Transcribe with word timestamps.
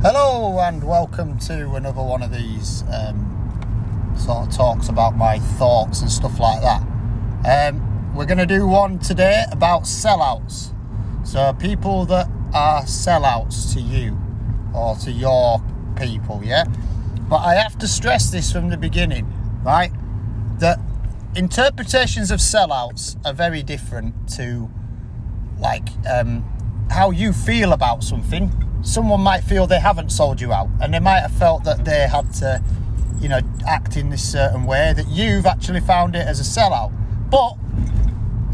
Hello 0.00 0.60
and 0.60 0.84
welcome 0.84 1.40
to 1.40 1.74
another 1.74 2.04
one 2.04 2.22
of 2.22 2.30
these 2.30 2.84
um, 2.84 4.14
sort 4.16 4.46
of 4.46 4.54
talks 4.54 4.88
about 4.88 5.16
my 5.16 5.40
thoughts 5.40 6.02
and 6.02 6.08
stuff 6.08 6.38
like 6.38 6.60
that. 6.60 6.82
Um, 7.44 8.14
we're 8.14 8.24
going 8.24 8.38
to 8.38 8.46
do 8.46 8.64
one 8.64 9.00
today 9.00 9.42
about 9.50 9.82
sellouts. 9.82 10.72
So, 11.26 11.52
people 11.52 12.04
that 12.04 12.28
are 12.54 12.82
sellouts 12.82 13.74
to 13.74 13.80
you 13.80 14.16
or 14.72 14.94
to 14.98 15.10
your 15.10 15.60
people, 15.96 16.42
yeah? 16.44 16.62
But 17.28 17.38
I 17.38 17.56
have 17.56 17.76
to 17.78 17.88
stress 17.88 18.30
this 18.30 18.52
from 18.52 18.68
the 18.68 18.76
beginning, 18.76 19.26
right? 19.64 19.90
That 20.60 20.78
interpretations 21.34 22.30
of 22.30 22.38
sellouts 22.38 23.16
are 23.26 23.34
very 23.34 23.64
different 23.64 24.28
to 24.36 24.70
like 25.58 25.88
um, 26.08 26.44
how 26.88 27.10
you 27.10 27.32
feel 27.32 27.72
about 27.72 28.04
something. 28.04 28.52
Someone 28.88 29.20
might 29.20 29.42
feel 29.42 29.66
they 29.66 29.80
haven't 29.80 30.10
sold 30.10 30.40
you 30.40 30.52
out, 30.52 30.68
and 30.80 30.94
they 30.94 30.98
might 30.98 31.20
have 31.20 31.32
felt 31.32 31.64
that 31.64 31.84
they 31.84 32.08
had 32.08 32.32
to, 32.34 32.62
you 33.20 33.28
know, 33.28 33.40
act 33.66 33.96
in 33.96 34.10
this 34.10 34.32
certain 34.32 34.64
way. 34.64 34.92
That 34.96 35.08
you've 35.08 35.46
actually 35.46 35.80
found 35.80 36.16
it 36.16 36.26
as 36.26 36.40
a 36.40 36.42
sellout. 36.42 36.92
But 37.30 37.56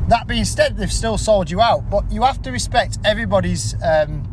that 0.09 0.27
being 0.27 0.45
said, 0.45 0.77
they've 0.77 0.93
still 0.93 1.19
sold 1.19 1.51
you 1.51 1.61
out. 1.61 1.89
But 1.89 2.11
you 2.11 2.23
have 2.23 2.43
to 2.43 2.51
respect 2.51 2.99
everybody's 3.05 3.81
um, 3.83 4.27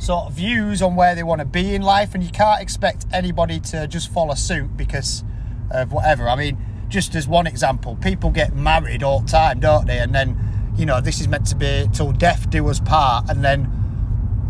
sort 0.00 0.26
of 0.26 0.34
views 0.34 0.80
on 0.80 0.94
where 0.94 1.14
they 1.16 1.24
want 1.24 1.40
to 1.40 1.44
be 1.44 1.74
in 1.74 1.82
life, 1.82 2.14
and 2.14 2.22
you 2.22 2.30
can't 2.30 2.62
expect 2.62 3.06
anybody 3.12 3.58
to 3.60 3.88
just 3.88 4.12
follow 4.12 4.34
suit 4.34 4.76
because 4.76 5.24
of 5.72 5.92
whatever. 5.92 6.28
I 6.28 6.36
mean, 6.36 6.56
just 6.88 7.16
as 7.16 7.26
one 7.26 7.48
example, 7.48 7.96
people 7.96 8.30
get 8.30 8.54
married 8.54 9.02
all 9.02 9.20
the 9.20 9.28
time, 9.28 9.58
don't 9.58 9.86
they? 9.86 9.98
And 9.98 10.14
then 10.14 10.38
you 10.76 10.86
know, 10.86 11.00
this 11.00 11.20
is 11.20 11.28
meant 11.28 11.46
to 11.46 11.56
be 11.56 11.86
till 11.92 12.12
death 12.12 12.48
do 12.50 12.66
us 12.68 12.80
part, 12.80 13.28
and 13.28 13.44
then, 13.44 13.70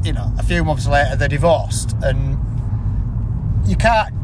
you 0.04 0.12
know, 0.12 0.32
a 0.38 0.42
few 0.42 0.64
months 0.64 0.86
later 0.86 1.16
they're 1.16 1.28
divorced, 1.28 1.94
and 2.02 2.38
you 3.68 3.76
can't 3.76 4.14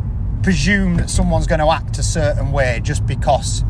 presume 0.42 0.96
that 0.96 1.10
someone's 1.10 1.46
going 1.46 1.60
to 1.60 1.71
act 1.71 1.98
a 1.98 2.02
certain 2.02 2.52
way 2.52 2.80
just 2.82 3.07
because 3.07 3.65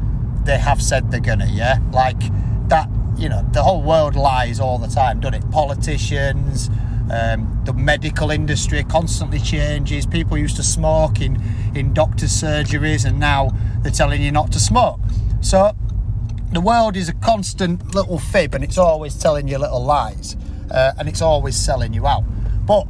they 0.45 0.59
have 0.59 0.81
said 0.81 1.11
they're 1.11 1.20
gonna, 1.20 1.47
yeah? 1.47 1.79
Like 1.92 2.20
that, 2.69 2.89
you 3.17 3.29
know, 3.29 3.47
the 3.53 3.62
whole 3.62 3.83
world 3.83 4.14
lies 4.17 4.61
all 4.61 4.79
the 4.79 4.86
time, 4.89 5.20
doesn't 5.20 5.45
it? 5.45 5.51
Politicians, 5.51 6.70
um, 7.11 7.61
the 7.64 7.73
medical 7.73 8.31
industry 8.31 8.84
constantly 8.84 9.41
changes. 9.41 10.06
People 10.06 10.39
used 10.39 10.56
to 10.56 10.62
smoke 10.62 11.20
in, 11.20 11.42
in 11.75 11.92
doctors' 11.92 12.31
surgeries, 12.31 13.05
and 13.05 13.19
now 13.19 13.51
they're 13.83 13.92
telling 13.92 14.23
you 14.23 14.33
not 14.33 14.53
to 14.53 14.61
smoke. 14.61 15.01
So 15.41 15.73
the 16.53 16.61
world 16.61 16.97
is 16.97 17.09
a 17.09 17.14
constant 17.14 17.95
little 17.95 18.19
fib 18.19 18.55
and 18.55 18.64
it's 18.64 18.79
always 18.79 19.14
telling 19.19 19.48
you 19.48 19.59
little 19.59 19.84
lies 19.84 20.34
uh, 20.70 20.92
and 20.98 21.08
it's 21.08 21.22
always 21.22 21.56
selling 21.56 21.92
you 21.92 22.06
out. 22.06 22.24
But 22.66 22.86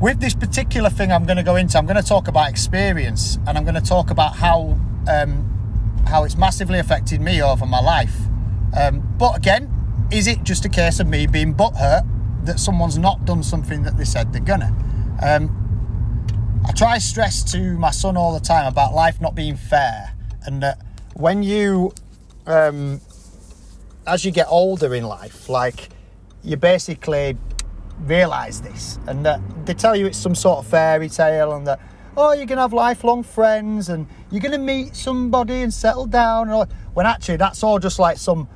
with 0.00 0.20
this 0.20 0.34
particular 0.34 0.90
thing 0.90 1.10
I'm 1.10 1.24
going 1.24 1.36
to 1.36 1.42
go 1.42 1.56
into, 1.56 1.78
I'm 1.78 1.86
going 1.86 2.00
to 2.00 2.08
talk 2.08 2.28
about 2.28 2.50
experience 2.50 3.38
and 3.46 3.56
I'm 3.56 3.64
going 3.64 3.74
to 3.74 3.80
talk 3.80 4.10
about 4.10 4.36
how 4.36 4.78
um, 5.08 5.52
how 6.06 6.24
it's 6.24 6.36
massively 6.36 6.78
affected 6.78 7.20
me 7.20 7.42
over 7.42 7.66
my 7.66 7.80
life. 7.80 8.16
Um, 8.76 9.02
but 9.18 9.36
again, 9.36 9.70
is 10.12 10.26
it 10.26 10.42
just 10.42 10.64
a 10.64 10.68
case 10.68 11.00
of 11.00 11.06
me 11.06 11.26
being 11.26 11.54
butthurt 11.54 12.06
that 12.44 12.60
someone's 12.60 12.98
not 12.98 13.24
done 13.24 13.42
something 13.42 13.82
that 13.82 13.96
they 13.96 14.04
said 14.04 14.32
they're 14.32 14.42
gonna? 14.42 14.74
Um, 15.22 15.62
I 16.66 16.72
try 16.72 16.98
stress 16.98 17.44
to 17.52 17.78
my 17.78 17.90
son 17.90 18.16
all 18.16 18.34
the 18.34 18.44
time 18.44 18.66
about 18.66 18.92
life 18.94 19.20
not 19.20 19.34
being 19.34 19.56
fair 19.56 20.12
and 20.44 20.62
that 20.62 20.80
when 21.14 21.42
you 21.42 21.92
um, 22.46 23.00
as 24.06 24.24
you 24.24 24.30
get 24.30 24.46
older 24.48 24.94
in 24.94 25.04
life, 25.04 25.48
like 25.48 25.88
you 26.46 26.56
basically 26.56 27.36
realize 28.00 28.60
this, 28.62 28.98
and 29.06 29.26
that 29.26 29.40
they 29.66 29.74
tell 29.74 29.96
you 29.96 30.06
it's 30.06 30.18
some 30.18 30.34
sort 30.34 30.60
of 30.60 30.66
fairy 30.66 31.08
tale, 31.08 31.52
and 31.52 31.66
that 31.66 31.80
oh, 32.16 32.32
you're 32.32 32.46
gonna 32.46 32.62
have 32.62 32.72
lifelong 32.72 33.22
friends, 33.22 33.90
and 33.90 34.06
you're 34.30 34.40
gonna 34.40 34.56
meet 34.56 34.96
somebody 34.96 35.62
and 35.62 35.74
settle 35.74 36.06
down. 36.06 36.48
Or, 36.48 36.66
when 36.94 37.04
actually, 37.04 37.36
that's 37.36 37.62
all 37.62 37.78
just 37.78 37.98
like 37.98 38.16
some 38.16 38.48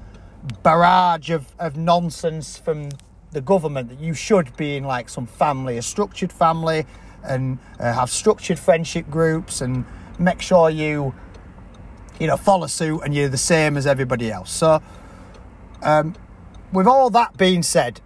barrage 0.63 1.29
of, 1.31 1.55
of 1.59 1.77
nonsense 1.77 2.57
from 2.57 2.89
the 3.33 3.41
government 3.43 3.91
that 3.91 4.01
you 4.01 4.15
should 4.15 4.57
be 4.57 4.77
in 4.77 4.85
like 4.85 5.09
some 5.09 5.27
family, 5.27 5.77
a 5.77 5.83
structured 5.83 6.33
family, 6.33 6.87
and 7.23 7.59
uh, 7.79 7.93
have 7.93 8.09
structured 8.09 8.59
friendship 8.59 9.11
groups, 9.11 9.61
and 9.61 9.85
make 10.19 10.41
sure 10.41 10.71
you 10.71 11.13
you 12.21 12.27
know, 12.27 12.37
follow 12.37 12.67
suit 12.67 13.01
and 13.01 13.15
you're 13.15 13.31
the 13.31 13.39
same 13.39 13.77
as 13.77 13.87
everybody 13.87 14.31
else. 14.31 14.53
So, 14.53 14.83
um, 15.83 16.15
with 16.73 16.87
all 16.87 17.11
that 17.11 17.37
being 17.37 17.63
said, 17.63 18.01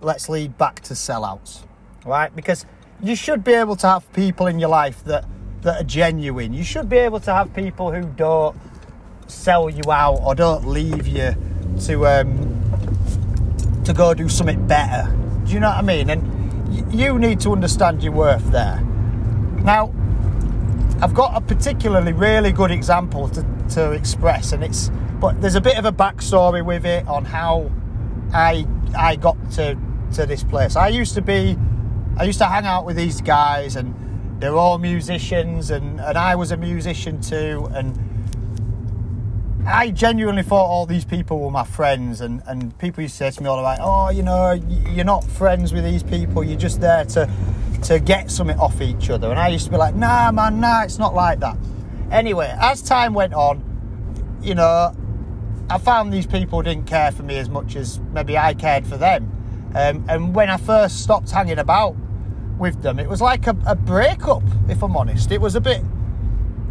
let's 0.00 0.28
lead 0.28 0.58
back 0.58 0.80
to 0.80 0.94
sellouts, 0.94 1.64
right? 2.04 2.34
Because 2.34 2.66
you 3.02 3.14
should 3.14 3.44
be 3.44 3.52
able 3.52 3.76
to 3.76 3.86
have 3.86 4.12
people 4.12 4.46
in 4.46 4.58
your 4.58 4.70
life 4.70 5.04
that 5.04 5.24
that 5.62 5.80
are 5.80 5.84
genuine. 5.84 6.52
You 6.52 6.62
should 6.62 6.88
be 6.88 6.98
able 6.98 7.20
to 7.20 7.34
have 7.34 7.52
people 7.52 7.92
who 7.92 8.02
don't 8.02 8.56
sell 9.26 9.68
you 9.68 9.82
out 9.90 10.20
or 10.22 10.34
don't 10.34 10.66
leave 10.66 11.06
you 11.06 11.34
to 11.86 12.06
um, 12.06 13.82
to 13.84 13.92
go 13.92 14.14
do 14.14 14.28
something 14.28 14.66
better. 14.66 15.12
Do 15.44 15.52
you 15.52 15.60
know 15.60 15.68
what 15.68 15.78
I 15.78 15.82
mean? 15.82 16.10
And 16.10 16.94
you 16.94 17.18
need 17.18 17.40
to 17.40 17.52
understand 17.52 18.02
your 18.02 18.12
worth 18.12 18.50
there. 18.50 18.80
Now, 19.62 19.92
I've 21.00 21.14
got 21.14 21.36
a 21.36 21.40
particularly 21.40 22.12
really 22.12 22.52
good 22.52 22.70
example 22.70 23.28
to, 23.30 23.44
to 23.70 23.92
express, 23.92 24.52
and 24.52 24.62
it's 24.62 24.90
but 25.20 25.40
there's 25.40 25.56
a 25.56 25.60
bit 25.60 25.76
of 25.76 25.84
a 25.84 25.92
backstory 25.92 26.64
with 26.64 26.86
it 26.86 27.06
on 27.08 27.24
how 27.24 27.70
I 28.32 28.66
I 28.96 29.16
got 29.16 29.36
to 29.52 29.76
to 30.14 30.26
this 30.26 30.44
place. 30.44 30.76
I 30.76 30.88
used 30.88 31.14
to 31.14 31.22
be 31.22 31.56
I 32.16 32.24
used 32.24 32.38
to 32.38 32.46
hang 32.46 32.66
out 32.66 32.84
with 32.84 32.96
these 32.96 33.20
guys, 33.20 33.76
and 33.76 33.94
they're 34.40 34.56
all 34.56 34.78
musicians, 34.78 35.70
and 35.70 36.00
and 36.00 36.18
I 36.18 36.34
was 36.34 36.52
a 36.52 36.56
musician 36.56 37.20
too, 37.20 37.68
and 37.72 38.04
I 39.66 39.90
genuinely 39.90 40.42
thought 40.42 40.64
all 40.64 40.86
these 40.86 41.04
people 41.04 41.40
were 41.40 41.50
my 41.50 41.64
friends, 41.64 42.20
and, 42.20 42.42
and 42.46 42.76
people 42.78 43.02
used 43.02 43.18
to 43.18 43.18
say 43.18 43.30
to 43.30 43.42
me 43.42 43.48
all 43.48 43.56
the 43.56 43.62
time, 43.62 43.78
"Oh, 43.80 44.10
you 44.10 44.22
know, 44.22 44.52
you're 44.52 45.04
not 45.04 45.24
friends 45.24 45.72
with 45.72 45.84
these 45.84 46.02
people. 46.02 46.42
You're 46.42 46.58
just 46.58 46.80
there 46.80 47.04
to 47.06 47.28
to 47.82 47.98
get 48.00 48.30
something 48.30 48.58
off 48.58 48.80
each 48.80 49.10
other. 49.10 49.30
And 49.30 49.38
I 49.38 49.48
used 49.48 49.66
to 49.66 49.70
be 49.70 49.76
like, 49.76 49.94
nah, 49.94 50.32
man, 50.32 50.60
nah, 50.60 50.82
it's 50.82 50.98
not 50.98 51.14
like 51.14 51.40
that. 51.40 51.56
Anyway, 52.10 52.54
as 52.60 52.82
time 52.82 53.14
went 53.14 53.34
on, 53.34 53.62
you 54.42 54.54
know, 54.54 54.94
I 55.70 55.76
found 55.76 56.12
these 56.12 56.26
people 56.26 56.62
didn't 56.62 56.86
care 56.86 57.12
for 57.12 57.22
me 57.22 57.36
as 57.36 57.50
much 57.50 57.76
as 57.76 58.00
maybe 58.12 58.38
I 58.38 58.54
cared 58.54 58.86
for 58.86 58.96
them. 58.96 59.30
Um, 59.74 60.04
and 60.08 60.34
when 60.34 60.48
I 60.48 60.56
first 60.56 61.02
stopped 61.02 61.30
hanging 61.30 61.58
about 61.58 61.94
with 62.58 62.80
them, 62.82 62.98
it 62.98 63.08
was 63.08 63.20
like 63.20 63.46
a, 63.46 63.56
a 63.66 63.74
breakup, 63.74 64.42
if 64.68 64.82
I'm 64.82 64.96
honest. 64.96 65.30
It 65.30 65.42
was 65.42 65.54
a 65.54 65.60
bit, 65.60 65.82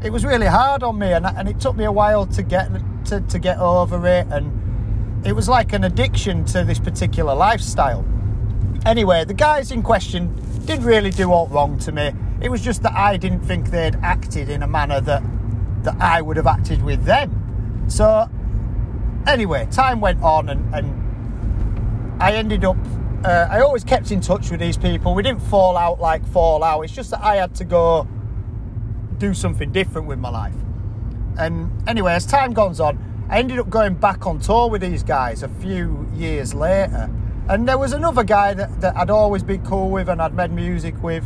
it 0.03 0.11
was 0.11 0.25
really 0.25 0.47
hard 0.47 0.81
on 0.81 0.97
me, 0.97 1.13
and, 1.13 1.27
and 1.27 1.47
it 1.47 1.59
took 1.59 1.75
me 1.75 1.83
a 1.83 1.91
while 1.91 2.25
to 2.25 2.41
get 2.41 2.71
to, 3.05 3.21
to 3.21 3.39
get 3.39 3.59
over 3.59 4.05
it. 4.07 4.25
And 4.31 5.25
it 5.25 5.33
was 5.33 5.47
like 5.47 5.73
an 5.73 5.83
addiction 5.83 6.43
to 6.45 6.63
this 6.63 6.79
particular 6.79 7.35
lifestyle. 7.35 8.03
Anyway, 8.85 9.25
the 9.25 9.33
guys 9.33 9.71
in 9.71 9.83
question 9.83 10.33
didn't 10.65 10.85
really 10.85 11.11
do 11.11 11.31
all 11.31 11.47
wrong 11.47 11.77
to 11.79 11.91
me. 11.91 12.11
It 12.41 12.49
was 12.49 12.61
just 12.61 12.81
that 12.81 12.93
I 12.93 13.17
didn't 13.17 13.41
think 13.41 13.69
they'd 13.69 13.95
acted 13.97 14.49
in 14.49 14.63
a 14.63 14.67
manner 14.67 15.01
that 15.01 15.23
that 15.83 16.01
I 16.01 16.21
would 16.21 16.37
have 16.37 16.47
acted 16.47 16.81
with 16.81 17.03
them. 17.03 17.85
So 17.87 18.27
anyway, 19.27 19.67
time 19.71 19.99
went 19.99 20.21
on 20.21 20.49
and, 20.49 20.73
and 20.73 22.21
I 22.21 22.33
ended 22.33 22.65
up 22.65 22.77
uh, 23.23 23.47
I 23.49 23.61
always 23.61 23.83
kept 23.83 24.11
in 24.11 24.21
touch 24.21 24.51
with 24.51 24.59
these 24.59 24.77
people. 24.77 25.15
We 25.15 25.23
didn't 25.23 25.41
fall 25.41 25.75
out 25.75 25.99
like 25.99 26.25
fall 26.27 26.63
out. 26.63 26.81
It's 26.81 26.93
just 26.93 27.11
that 27.11 27.23
I 27.23 27.37
had 27.37 27.55
to 27.55 27.65
go 27.65 28.07
do 29.17 29.33
something 29.33 29.71
different 29.71 30.07
with 30.07 30.19
my 30.19 30.29
life. 30.29 30.53
And 31.37 31.71
anyway, 31.87 32.13
as 32.13 32.25
time 32.25 32.53
goes 32.53 32.79
on, 32.79 32.97
I 33.29 33.39
ended 33.39 33.59
up 33.59 33.69
going 33.69 33.95
back 33.95 34.25
on 34.25 34.39
tour 34.39 34.69
with 34.69 34.81
these 34.81 35.03
guys 35.03 35.43
a 35.43 35.49
few 35.49 36.07
years 36.13 36.53
later. 36.53 37.09
And 37.49 37.67
there 37.67 37.77
was 37.77 37.93
another 37.93 38.23
guy 38.23 38.53
that, 38.53 38.81
that 38.81 38.95
I'd 38.95 39.09
always 39.09 39.43
been 39.43 39.65
cool 39.65 39.89
with 39.89 40.09
and 40.09 40.21
I'd 40.21 40.33
made 40.33 40.51
music 40.51 41.01
with. 41.01 41.25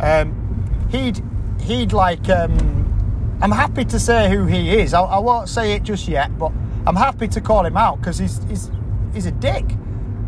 Um, 0.00 0.88
he'd 0.90 1.22
he'd 1.62 1.92
like 1.92 2.28
um, 2.28 3.38
I'm 3.42 3.50
happy 3.50 3.84
to 3.86 3.98
say 3.98 4.30
who 4.30 4.46
he 4.46 4.78
is. 4.78 4.94
I, 4.94 5.02
I, 5.02 5.18
won't 5.18 5.48
say 5.48 5.72
it 5.72 5.82
just 5.82 6.08
yet, 6.08 6.36
but 6.38 6.52
I'm 6.86 6.96
happy 6.96 7.28
to 7.28 7.40
call 7.40 7.66
him 7.66 7.76
out 7.76 7.98
because 8.00 8.18
he's, 8.18 8.42
he's 8.44 8.70
he's 9.12 9.26
a 9.26 9.32
dick. 9.32 9.64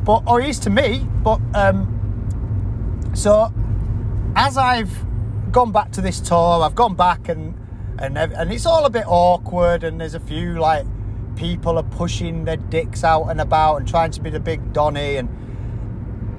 But 0.04 0.22
or 0.26 0.40
he's 0.40 0.58
to 0.60 0.70
me. 0.70 1.06
But 1.22 1.40
um, 1.54 3.10
so 3.14 3.52
as 4.36 4.56
I've 4.56 4.92
gone 5.52 5.72
back 5.72 5.92
to 5.92 6.00
this 6.00 6.20
tour, 6.20 6.62
I've 6.62 6.74
gone 6.74 6.94
back 6.94 7.28
and 7.28 7.54
and 7.98 8.18
and 8.18 8.52
it's 8.52 8.66
all 8.66 8.84
a 8.84 8.90
bit 8.90 9.04
awkward 9.06 9.84
and 9.84 10.00
there's 10.00 10.14
a 10.14 10.20
few 10.20 10.58
like 10.58 10.86
people 11.36 11.78
are 11.78 11.84
pushing 11.84 12.44
their 12.44 12.56
dicks 12.56 13.04
out 13.04 13.24
and 13.24 13.40
about 13.40 13.76
and 13.76 13.88
trying 13.88 14.10
to 14.10 14.20
be 14.20 14.30
the 14.30 14.40
big 14.40 14.72
Donny 14.72 15.16
and 15.16 15.28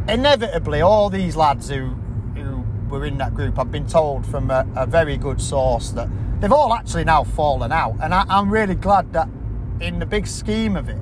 inevitably 0.10 0.82
all 0.82 1.10
these 1.10 1.36
lads 1.36 1.70
who 1.70 1.90
who 2.36 2.64
were 2.90 3.06
in 3.06 3.18
that 3.20 3.34
group 3.34 3.58
I've 3.58 3.72
been 3.72 3.88
told 3.88 4.26
from 4.26 4.52
a, 4.52 4.68
a 4.76 4.86
very 4.86 5.18
good 5.18 5.42
source 5.42 5.92
that 5.92 6.10
they've 6.42 6.52
all 6.52 6.74
actually 6.74 7.06
now 7.06 7.24
fallen 7.24 7.72
out 7.72 7.96
and 8.02 8.14
I, 8.14 8.26
I'm 8.28 8.52
really 8.52 8.76
glad 8.76 9.14
that 9.14 9.30
in 9.80 10.00
the 10.00 10.06
big 10.06 10.28
scheme 10.28 10.76
of 10.76 10.90
it 10.90 10.98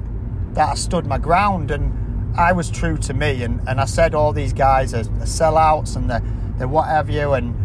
that 0.53 0.69
I 0.69 0.75
stood 0.75 1.06
my 1.06 1.18
ground 1.18 1.71
and 1.71 2.38
I 2.38 2.51
was 2.53 2.69
true 2.69 2.97
to 3.00 3.13
me 3.13 3.44
and, 3.44 3.62
and 3.68 3.79
I 3.79 3.85
said 3.85 4.15
all 4.15 4.33
these 4.33 4.53
guys 4.53 4.94
are, 4.94 5.00
are 5.00 5.25
sellouts 5.25 5.95
and 5.95 6.09
they're, 6.09 6.23
they're 6.57 6.68
what 6.68 6.88
have 6.88 7.09
you, 7.09 7.33
and 7.33 7.56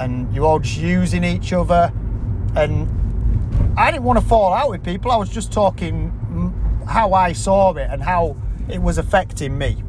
and 0.00 0.34
you're 0.34 0.46
all 0.46 0.58
just 0.58 0.78
using 0.78 1.24
each 1.24 1.52
other. 1.52 1.92
And 2.56 2.88
I 3.76 3.90
didn't 3.90 4.04
want 4.04 4.18
to 4.18 4.24
fall 4.24 4.52
out 4.52 4.70
with 4.70 4.82
people. 4.82 5.10
I 5.10 5.16
was 5.16 5.28
just 5.28 5.52
talking 5.52 6.10
how 6.88 7.12
I 7.12 7.32
saw 7.34 7.74
it 7.74 7.88
and 7.90 8.02
how 8.02 8.36
it 8.68 8.80
was 8.80 8.98
affecting 8.98 9.58
me. 9.58 9.84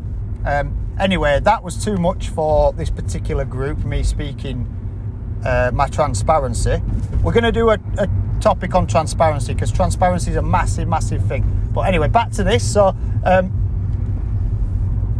Um, 0.45 0.95
anyway, 0.99 1.39
that 1.39 1.63
was 1.63 1.83
too 1.83 1.97
much 1.97 2.27
for 2.29 2.73
this 2.73 2.89
particular 2.89 3.45
group. 3.45 3.85
Me 3.85 4.03
speaking 4.03 4.67
uh, 5.45 5.71
my 5.73 5.87
transparency. 5.87 6.81
We're 7.23 7.33
going 7.33 7.43
to 7.43 7.51
do 7.51 7.69
a, 7.69 7.79
a 7.97 8.07
topic 8.41 8.75
on 8.75 8.87
transparency 8.87 9.53
because 9.53 9.71
transparency 9.71 10.31
is 10.31 10.37
a 10.37 10.41
massive, 10.41 10.87
massive 10.87 11.25
thing. 11.25 11.69
But 11.73 11.81
anyway, 11.81 12.09
back 12.09 12.31
to 12.31 12.43
this. 12.43 12.69
So, 12.69 12.95
um, 13.23 13.57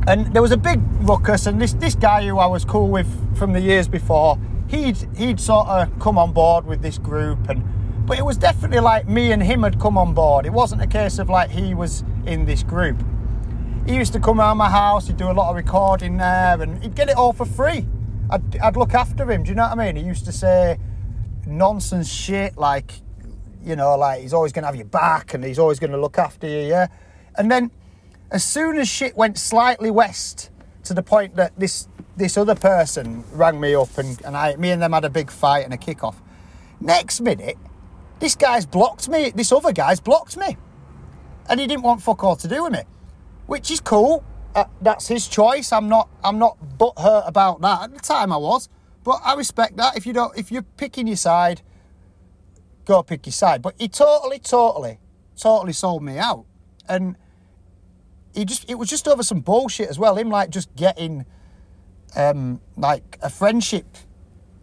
and 0.08 0.34
there 0.34 0.42
was 0.42 0.52
a 0.52 0.58
big 0.58 0.82
ruckus, 1.02 1.46
and 1.46 1.62
this 1.62 1.74
this 1.74 1.96
guy 1.96 2.26
who 2.26 2.40
I 2.40 2.48
was 2.48 2.66
cool 2.66 2.90
with 2.90 3.08
from 3.38 3.54
the 3.54 3.62
years 3.62 3.88
before, 3.88 4.38
he'd 4.68 4.98
he'd 5.16 5.40
sort 5.40 5.68
of 5.68 6.00
come 6.00 6.18
on 6.18 6.34
board 6.34 6.66
with 6.66 6.82
this 6.82 6.98
group, 6.98 7.48
and 7.50 7.64
but 8.06 8.18
it 8.18 8.26
was 8.26 8.38
definitely 8.38 8.80
like 8.80 9.08
me 9.08 9.32
and 9.32 9.42
him 9.44 9.64
had 9.64 9.80
come 9.80 9.98
on 9.98 10.14
board. 10.14 10.46
It 10.46 10.54
wasn't 10.54 10.82
a 10.82 10.88
case 10.88 11.20
of 11.20 11.30
like 11.30 11.52
he 11.52 11.74
was 11.74 12.04
in 12.26 12.46
this 12.46 12.64
group. 12.64 12.98
He 13.86 13.96
used 13.96 14.14
to 14.14 14.20
come 14.20 14.40
around 14.40 14.58
my 14.58 14.70
house, 14.70 15.08
he'd 15.08 15.18
do 15.18 15.32
a 15.32 15.34
lot 15.34 15.50
of 15.50 15.56
recording 15.56 16.18
there, 16.18 16.62
and 16.62 16.82
he'd 16.84 16.96
get 16.96 17.10
it 17.10 17.16
all 17.16 17.34
for 17.34 17.46
free. 17.46 17.86
I'd, 18.30 18.58
I'd 18.58 18.78
look 18.78 18.94
after 18.94 19.30
him. 19.32 19.44
Do 19.44 19.50
you 19.50 19.56
know 19.56 19.64
what 19.64 19.78
I 19.78 19.86
mean? 19.86 19.96
He 19.96 20.04
used 20.04 20.26
to 20.26 20.32
say 20.32 20.78
nonsense 21.46 22.10
shit 22.10 22.58
like, 22.58 22.92
you 23.64 23.76
know, 23.76 23.96
like 23.98 24.22
he's 24.22 24.34
always 24.34 24.52
going 24.52 24.64
to 24.64 24.68
have 24.68 24.76
your 24.76 24.86
back 24.86 25.34
and 25.34 25.44
he's 25.44 25.60
always 25.60 25.80
going 25.80 25.92
to 25.92 26.00
look 26.00 26.18
after 26.18 26.48
you, 26.48 26.68
yeah. 26.68 26.88
And 27.38 27.52
then 27.52 27.72
as 28.32 28.44
soon 28.44 28.78
as 28.78 28.88
shit 28.88 29.16
went 29.16 29.38
slightly 29.38 29.92
west 29.92 30.50
to 30.84 30.94
the 30.94 31.04
point 31.04 31.36
that 31.36 31.52
this 31.58 31.88
this 32.18 32.38
other 32.38 32.56
person 32.56 33.24
rang 33.32 33.60
me 33.60 33.74
up 33.76 33.98
and, 33.98 34.22
and 34.26 34.36
I 34.36 34.56
me 34.56 34.72
and 34.72 34.82
them 34.82 34.94
had 34.94 35.06
a 35.06 35.10
big 35.10 35.32
fight 35.32 35.66
and 35.66 35.74
a 35.74 35.78
kickoff. 35.78 36.16
Next 36.80 37.22
minute, 37.22 37.58
this 38.20 38.36
guy's 38.36 38.66
blocked 38.66 39.08
me. 39.08 39.32
This 39.32 39.52
other 39.52 39.72
guy's 39.72 40.00
blocked 40.00 40.38
me, 40.38 40.58
and 41.50 41.60
he 41.60 41.68
didn't 41.68 41.84
want 41.84 42.02
fuck 42.02 42.24
all 42.24 42.36
to 42.38 42.48
do 42.48 42.64
with 42.64 42.74
me, 42.74 42.82
which 43.46 43.70
is 43.70 43.80
cool. 43.80 44.24
Uh, 44.56 44.66
that's 44.82 45.08
his 45.08 45.28
choice. 45.28 45.72
I'm 45.72 45.88
not. 45.88 46.10
I'm 46.24 46.40
not 46.40 46.58
butthurt 46.78 47.28
about 47.28 47.62
that. 47.62 47.84
At 47.84 47.94
the 47.94 48.00
time, 48.00 48.34
I 48.34 48.38
was, 48.38 48.68
but 49.04 49.22
I 49.24 49.36
respect 49.36 49.78
that. 49.78 49.96
If 49.96 50.06
you 50.06 50.14
don't, 50.14 50.38
if 50.38 50.52
you're 50.52 50.66
picking 50.78 51.08
your 51.08 51.18
side, 51.18 51.62
go 52.86 53.04
pick 53.04 53.26
your 53.26 53.34
side. 53.34 53.62
But 53.62 53.76
he 53.78 53.88
totally, 53.88 54.40
totally, 54.40 55.00
totally 55.38 55.74
sold 55.74 56.04
me 56.04 56.18
out, 56.18 56.46
and 56.88 57.16
he 58.34 58.46
just. 58.46 58.70
It 58.70 58.76
was 58.76 58.90
just 58.90 59.08
over 59.08 59.24
some 59.24 59.42
bullshit 59.42 59.90
as 59.90 60.00
well. 60.00 60.16
Him 60.16 60.30
like 60.30 60.50
just 60.50 60.76
getting, 60.76 61.26
um, 62.16 62.62
like 62.78 63.18
a 63.22 63.30
friendship 63.30 63.86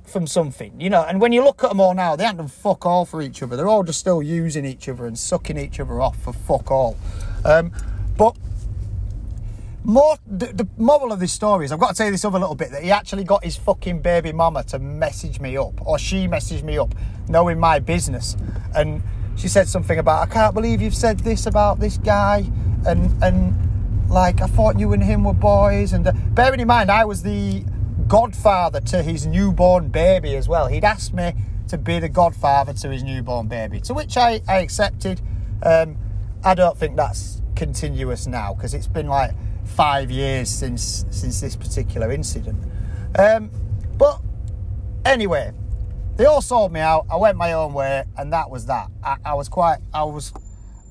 from 0.09 0.27
something, 0.27 0.81
you 0.81 0.91
know. 0.91 1.05
And 1.05 1.21
when 1.21 1.33
you 1.33 1.45
look 1.45 1.63
at 1.63 1.71
them 1.71 1.81
all 1.81 1.95
now, 1.95 2.17
they 2.17 2.25
haven't 2.25 2.39
done 2.39 2.49
fuck 2.49 2.87
all 2.87 3.05
for 3.05 3.23
each 3.23 3.43
other. 3.43 3.57
They're 3.57 3.69
all 3.69 3.83
just 3.83 4.01
still 4.01 4.23
using 4.23 4.65
each 4.65 4.89
other 4.89 5.07
and 5.07 5.19
sucking 5.19 5.59
each 5.59 5.81
other 5.81 6.01
off 6.01 6.21
for 6.23 6.33
fuck 6.33 6.71
all. 6.71 6.97
Um, 7.45 7.73
but 8.17 8.37
more 9.89 10.19
the, 10.27 10.47
the, 10.53 10.69
moral 10.77 11.13
of 11.13 11.19
this 11.19 11.33
story 11.33 11.65
is 11.65 11.73
I've 11.73 11.81
got 11.81 11.89
to 11.89 11.95
tell 11.95 12.07
you 12.07 12.13
this 12.13 12.25
other 12.25 12.39
little 12.39 12.55
bit 12.55 12.71
that 12.73 12.85
he 12.85 12.93
actually 12.93 13.25
got 13.25 13.43
his 13.43 13.57
fucking 13.57 14.03
baby 14.03 14.33
mama 14.33 14.63
to 14.65 14.79
message 14.79 15.41
me 15.41 15.57
up, 15.57 15.81
or 15.87 15.99
she 15.99 16.29
messaged 16.29 16.63
me 16.63 16.77
up, 16.77 16.95
knowing 17.27 17.59
my 17.59 17.79
business, 17.79 18.37
and 18.77 19.03
she 19.35 19.49
said 19.49 19.67
something 19.67 19.99
about 19.99 20.29
I 20.29 20.31
can't 20.31 20.55
believe 20.55 20.83
you've 20.83 20.95
said 20.95 21.21
this 21.21 21.47
about 21.47 21.81
this 21.81 21.97
guy, 21.97 22.45
and 22.87 23.11
and 23.23 24.11
like 24.11 24.43
I 24.43 24.47
thought 24.47 24.79
you 24.79 24.93
and 24.93 25.03
him 25.03 25.25
were 25.25 25.33
boys, 25.33 25.95
and 25.95 26.07
uh, 26.07 26.13
bearing 26.33 26.61
in 26.61 26.69
mind 26.69 26.91
I 26.91 27.07
was 27.07 27.23
the 27.23 27.65
godfather 28.07 28.83
to 28.83 29.03
his 29.03 29.27
newborn 29.27 29.89
baby 29.89 30.37
as 30.37 30.51
well. 30.51 30.67
He'd 30.67 30.85
asked 30.85 31.15
me 31.15 31.33
to 31.69 31.79
be 31.79 31.99
the 31.99 32.11
godfather 32.11 32.75
to 32.75 32.91
his 32.91 33.03
newborn 33.03 33.49
baby, 33.49 33.81
to 33.81 33.95
which 33.95 34.19
I, 34.19 34.43
I 34.47 34.59
accepted. 34.59 35.23
Um, 35.63 35.97
I 36.45 36.55
don't 36.55 36.77
think 36.77 36.97
that's 36.97 37.41
continuous 37.57 38.27
now 38.27 38.53
because 38.55 38.75
it's 38.75 38.87
been 38.87 39.09
like 39.09 39.33
five 39.69 40.11
years 40.11 40.49
since 40.49 41.05
since 41.11 41.41
this 41.41 41.57
particular 41.57 42.11
incident. 42.11 42.59
Um, 43.17 43.51
but 43.97 44.21
anyway, 45.05 45.53
they 46.17 46.25
all 46.25 46.43
sold 46.43 46.73
me 46.73 46.81
out. 46.81 47.07
I 47.11 47.17
went 47.17 47.37
my 47.37 47.53
own 47.53 47.73
way, 47.73 48.05
and 48.17 48.33
that 48.33 48.51
was 48.51 48.67
that. 48.67 48.89
I, 49.03 49.17
I 49.25 49.35
was 49.35 49.49
quite, 49.49 49.79
I 49.95 50.03
was, 50.05 50.33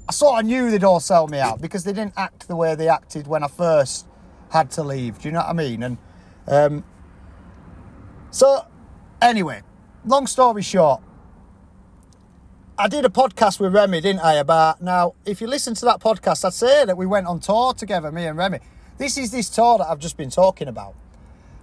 I 0.07 0.13
sort 0.13 0.39
of 0.39 0.45
knew 0.45 0.71
they'd 0.71 0.83
all 0.83 1.01
sell 1.01 1.27
me 1.27 1.39
out 1.39 1.61
because 1.61 1.83
they 1.83 1.93
didn't 1.93 2.13
act 2.15 2.47
the 2.47 2.55
way 2.55 2.75
they 2.75 2.87
acted 2.87 3.27
when 3.27 3.43
I 3.43 3.47
first 3.47 4.07
had 4.51 4.71
to 4.71 4.83
leave. 4.83 5.19
Do 5.19 5.27
you 5.27 5.33
know 5.33 5.39
what 5.39 5.49
I 5.49 5.53
mean? 5.53 5.83
And 5.83 5.97
um, 6.47 6.83
so, 8.31 8.65
anyway, 9.21 9.61
long 10.05 10.27
story 10.27 10.61
short, 10.61 11.01
I 12.79 12.87
did 12.87 13.05
a 13.05 13.09
podcast 13.09 13.59
with 13.59 13.73
Remy, 13.73 14.01
didn't 14.01 14.21
I? 14.21 14.35
About 14.35 14.83
now, 14.83 15.15
if 15.25 15.41
you 15.41 15.47
listen 15.47 15.73
to 15.73 15.85
that 15.85 15.99
podcast, 15.99 16.45
I'd 16.45 16.53
say 16.53 16.85
that 16.85 16.95
we 16.95 17.07
went 17.07 17.25
on 17.25 17.39
tour 17.39 17.73
together, 17.73 18.11
me 18.11 18.25
and 18.25 18.37
Remy. 18.37 18.59
This 18.99 19.17
is 19.17 19.31
this 19.31 19.49
tour 19.49 19.79
that 19.79 19.87
I've 19.87 19.97
just 19.97 20.15
been 20.15 20.29
talking 20.29 20.67
about. 20.67 20.93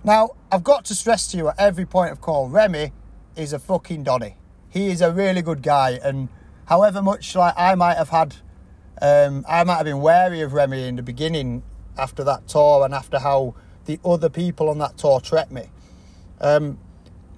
Now, 0.02 0.30
I've 0.50 0.64
got 0.64 0.84
to 0.86 0.94
stress 0.96 1.28
to 1.28 1.36
you 1.36 1.46
at 1.50 1.54
every 1.56 1.86
point 1.86 2.10
of 2.10 2.20
call, 2.20 2.48
Remy 2.48 2.90
is 3.36 3.52
a 3.52 3.60
fucking 3.60 4.02
Donny. 4.02 4.38
He 4.68 4.88
is 4.88 5.00
a 5.00 5.12
really 5.12 5.40
good 5.40 5.62
guy, 5.62 6.00
and 6.02 6.30
however 6.66 7.00
much 7.00 7.36
like 7.36 7.54
I 7.56 7.76
might 7.76 7.96
have 7.96 8.08
had, 8.08 8.34
um, 9.00 9.44
I 9.48 9.62
might 9.62 9.76
have 9.76 9.84
been 9.84 10.00
wary 10.00 10.40
of 10.40 10.52
Remy 10.52 10.88
in 10.88 10.96
the 10.96 11.02
beginning 11.04 11.62
after 11.96 12.24
that 12.24 12.48
tour 12.48 12.84
and 12.84 12.92
after 12.92 13.20
how 13.20 13.54
the 13.84 14.00
other 14.04 14.28
people 14.28 14.68
on 14.68 14.78
that 14.78 14.98
tour 14.98 15.20
treated 15.20 15.52
me. 15.52 15.70
Um, 16.40 16.80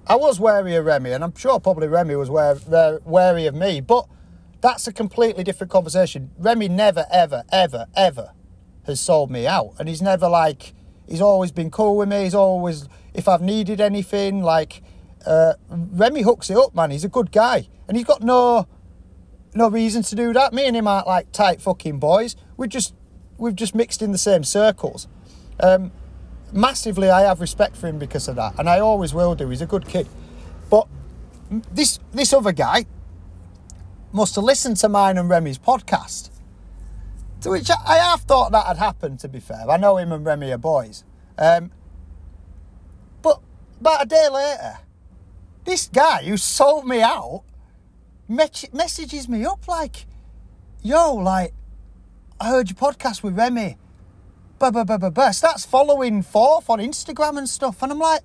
I 0.09 0.15
was 0.15 0.39
wary 0.39 0.75
of 0.75 0.85
Remy, 0.85 1.11
and 1.11 1.23
I'm 1.23 1.35
sure 1.35 1.59
probably 1.59 1.87
Remy 1.89 2.15
was 2.15 2.29
wary 2.29 3.45
of 3.45 3.55
me, 3.55 3.81
but 3.81 4.07
that's 4.61 4.87
a 4.87 4.93
completely 4.93 5.43
different 5.43 5.69
conversation. 5.69 6.31
Remy 6.37 6.69
never, 6.69 7.05
ever, 7.11 7.43
ever, 7.51 7.87
ever 7.93 8.31
has 8.85 9.01
sold 9.01 9.29
me 9.29 9.45
out, 9.45 9.73
and 9.77 9.89
he's 9.89 10.01
never 10.01 10.29
like 10.29 10.73
he's 11.07 11.21
always 11.21 11.51
been 11.51 11.69
cool 11.69 11.97
with 11.97 12.07
me. 12.07 12.23
He's 12.23 12.35
always 12.35 12.87
if 13.13 13.27
I've 13.27 13.41
needed 13.41 13.81
anything, 13.81 14.41
like 14.41 14.81
uh, 15.25 15.55
Remy 15.69 16.21
hooks 16.21 16.49
it 16.49 16.57
up, 16.57 16.73
man. 16.73 16.91
He's 16.91 17.03
a 17.03 17.09
good 17.09 17.33
guy, 17.33 17.67
and 17.87 17.97
he's 17.97 18.05
got 18.05 18.23
no 18.23 18.65
no 19.53 19.69
reason 19.69 20.03
to 20.03 20.15
do 20.15 20.31
that. 20.31 20.53
Me 20.53 20.65
and 20.65 20.75
him 20.75 20.87
aren't 20.87 21.07
like 21.07 21.33
tight 21.33 21.61
fucking 21.61 21.99
boys. 21.99 22.37
We 22.55 22.69
just 22.69 22.95
we've 23.37 23.55
just 23.55 23.75
mixed 23.75 24.01
in 24.01 24.13
the 24.13 24.17
same 24.17 24.45
circles. 24.45 25.09
Um, 25.59 25.91
massively, 26.51 27.09
I 27.09 27.21
have 27.21 27.41
respect 27.41 27.75
for 27.75 27.87
him 27.87 27.99
because 27.99 28.27
of 28.27 28.35
that, 28.35 28.57
and 28.59 28.69
I 28.69 28.79
always 28.79 29.13
will 29.13 29.35
do. 29.35 29.49
He's 29.49 29.61
a 29.61 29.65
good 29.65 29.87
kid, 29.87 30.07
but 30.69 30.87
this 31.49 31.99
this 32.11 32.33
other 32.33 32.51
guy 32.51 32.85
must 34.11 34.35
have 34.35 34.43
listened 34.43 34.77
to 34.77 34.89
mine 34.89 35.17
and 35.17 35.29
Remy's 35.29 35.57
podcast, 35.57 36.29
to 37.41 37.49
which 37.49 37.69
I 37.69 37.95
have 37.95 38.21
thought 38.21 38.51
that 38.51 38.65
had 38.65 38.77
happened. 38.77 39.19
To 39.21 39.27
be 39.27 39.39
fair, 39.39 39.69
I 39.69 39.77
know 39.77 39.97
him 39.97 40.11
and 40.11 40.25
Remy 40.25 40.51
are 40.51 40.57
boys, 40.57 41.03
um, 41.37 41.71
but 43.21 43.41
about 43.79 44.03
a 44.03 44.05
day 44.07 44.27
later, 44.29 44.79
this 45.65 45.87
guy 45.87 46.23
who 46.23 46.37
sold 46.37 46.87
me 46.87 47.01
out 47.01 47.43
messages 48.27 49.29
me 49.29 49.45
up 49.45 49.67
like, 49.67 50.05
"Yo, 50.81 51.13
like, 51.13 51.53
I 52.39 52.49
heard 52.49 52.69
your 52.69 52.75
podcast 52.75 53.23
with 53.23 53.37
Remy." 53.37 53.77
Blah, 54.59 54.71
blah, 54.71 54.83
blah, 54.83 54.97
blah, 54.97 55.09
blah. 55.09 55.31
Starts 55.31 55.65
following 55.65 56.21
Forth 56.21 56.69
on 56.69 56.79
Instagram 56.79 57.37
and 57.37 57.49
stuff. 57.49 57.81
And 57.83 57.91
I'm 57.91 57.99
like, 57.99 58.21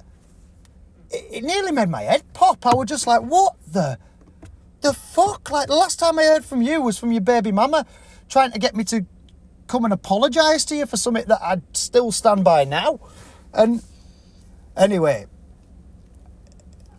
it, 1.10 1.26
it 1.30 1.44
nearly 1.44 1.72
made 1.72 1.88
my 1.88 2.02
head 2.02 2.22
pop. 2.32 2.64
I 2.66 2.74
was 2.74 2.88
just 2.88 3.06
like, 3.06 3.22
what 3.22 3.56
the, 3.70 3.98
the 4.80 4.92
fuck? 4.92 5.50
Like, 5.50 5.68
the 5.68 5.74
last 5.74 5.98
time 5.98 6.18
I 6.18 6.24
heard 6.24 6.44
from 6.44 6.62
you 6.62 6.80
was 6.80 6.98
from 6.98 7.12
your 7.12 7.20
baby 7.20 7.52
mama 7.52 7.86
trying 8.28 8.52
to 8.52 8.58
get 8.58 8.74
me 8.74 8.84
to 8.84 9.06
come 9.66 9.84
and 9.84 9.92
apologise 9.92 10.64
to 10.66 10.76
you 10.76 10.86
for 10.86 10.96
something 10.96 11.24
that 11.26 11.40
I'd 11.42 11.76
still 11.76 12.12
stand 12.12 12.44
by 12.44 12.64
now. 12.64 13.00
And 13.52 13.82
anyway, 14.76 15.26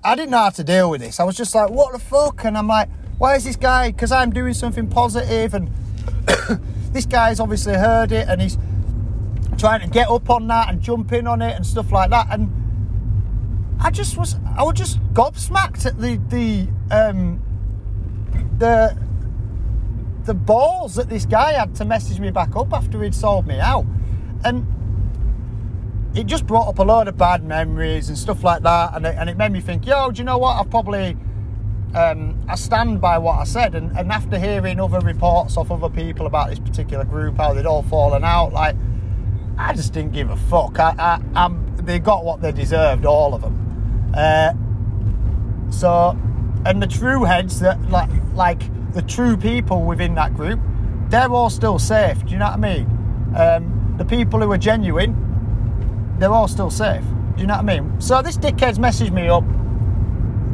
I 0.04 0.16
didn't 0.16 0.32
know 0.32 0.40
how 0.40 0.50
to 0.50 0.64
deal 0.64 0.90
with 0.90 1.02
this. 1.02 1.20
I 1.20 1.24
was 1.24 1.36
just 1.36 1.56
like, 1.56 1.70
what 1.70 1.94
the 1.94 2.00
fuck? 2.00 2.44
And 2.46 2.58
I'm 2.58 2.68
like, 2.68 2.90
why 3.18 3.36
is 3.36 3.46
this 3.46 3.56
guy? 3.56 3.92
Because 3.92 4.12
I'm 4.12 4.32
doing 4.32 4.54
something 4.54 4.90
positive 4.90 5.54
and 5.54 5.72
this 6.92 7.06
guy's 7.06 7.40
obviously 7.40 7.76
heard 7.76 8.12
it 8.12 8.28
and 8.28 8.42
he's 8.42 8.58
trying 9.58 9.82
to 9.82 9.88
get 9.88 10.10
up 10.10 10.30
on 10.30 10.48
that 10.48 10.70
and 10.70 10.82
jump 10.82 11.12
in 11.12 11.28
on 11.28 11.42
it 11.42 11.56
and 11.56 11.66
stuff 11.66 11.92
like 11.92 12.10
that. 12.10 12.28
And 12.32 12.52
I 13.80 13.90
just 13.90 14.18
was, 14.18 14.36
I 14.58 14.64
was 14.64 14.76
just 14.76 15.00
gobsmacked 15.14 15.86
at 15.86 16.00
the 16.00 16.18
the 16.30 16.68
um, 16.96 17.42
the 18.58 18.98
the 20.24 20.34
balls 20.34 20.96
that 20.96 21.10
this 21.10 21.26
guy 21.26 21.54
had 21.54 21.76
to 21.76 21.86
message 21.86 22.20
me 22.20 22.32
back 22.32 22.56
up 22.56 22.74
after 22.74 23.02
he'd 23.04 23.16
sold 23.16 23.46
me 23.46 23.60
out, 23.60 23.86
and 24.44 24.66
it 26.16 26.28
just 26.28 26.46
brought 26.46 26.68
up 26.68 26.80
a 26.80 26.84
load 26.84 27.08
of 27.08 27.18
bad 27.18 27.44
memories 27.44 28.08
and 28.08 28.18
stuff 28.18 28.44
like 28.44 28.62
that. 28.64 28.96
And 28.96 29.06
it, 29.06 29.16
and 29.18 29.30
it 29.30 29.38
made 29.38 29.52
me 29.52 29.60
think, 29.60 29.86
yo, 29.86 30.12
do 30.12 30.20
you 30.20 30.24
know 30.24 30.38
what? 30.38 30.58
I've 30.58 30.70
probably 30.70 31.18
um, 31.94 32.44
I 32.48 32.56
stand 32.56 33.02
by 33.02 33.18
what 33.18 33.40
I 33.40 33.44
said, 33.44 33.76
and, 33.76 33.96
and 33.98 34.12
after 34.12 34.40
hearing 34.40 34.80
other 34.80 35.00
reports 35.00 35.58
of 35.58 35.72
other 35.72 35.90
people 35.90 36.26
about 36.26 36.50
this 36.50 36.60
particular 36.60 37.04
group, 37.04 37.38
how 37.38 37.54
they'd 37.54 37.66
all 37.66 37.84
fallen 37.84 38.24
out, 38.24 38.54
like 38.54 38.76
I 39.58 39.74
just 39.74 39.94
didn't 39.94 40.14
give 40.14 40.30
a 40.30 40.36
fuck. 40.36 40.80
I, 40.80 41.22
I, 41.36 41.56
they 41.78 42.00
got 42.00 42.26
what 42.26 42.42
they 42.42 42.52
deserved, 42.52 43.06
all 43.06 43.34
of 43.34 43.42
them. 43.42 44.12
Uh, 44.16 44.54
so, 45.72 46.18
and 46.66 46.82
the 46.82 46.88
true 46.88 47.24
heads 47.24 47.60
that 47.60 47.90
like 47.90 48.10
like 48.34 48.62
the 48.94 49.02
true 49.02 49.36
people 49.38 49.84
within 49.84 50.16
that 50.16 50.36
group, 50.36 50.60
they're 51.10 51.32
all 51.32 51.50
still 51.50 51.80
safe. 51.80 52.24
Do 52.26 52.32
you 52.32 52.38
know 52.38 52.46
what 52.46 52.54
I 52.54 52.76
mean? 52.76 53.34
Um, 53.36 53.96
the 53.98 54.06
people 54.06 54.40
who 54.40 54.52
are 54.52 54.58
genuine, 54.58 56.16
they're 56.20 56.32
all 56.32 56.48
still 56.48 56.70
safe. 56.70 57.04
Do 57.36 57.42
you 57.42 57.48
know 57.48 57.56
what 57.56 57.70
I 57.70 57.80
mean? 57.80 58.00
So 58.02 58.22
this 58.22 58.38
dickhead's 58.38 58.80
messaged 58.80 59.12
me 59.12 59.28
up 59.28 59.44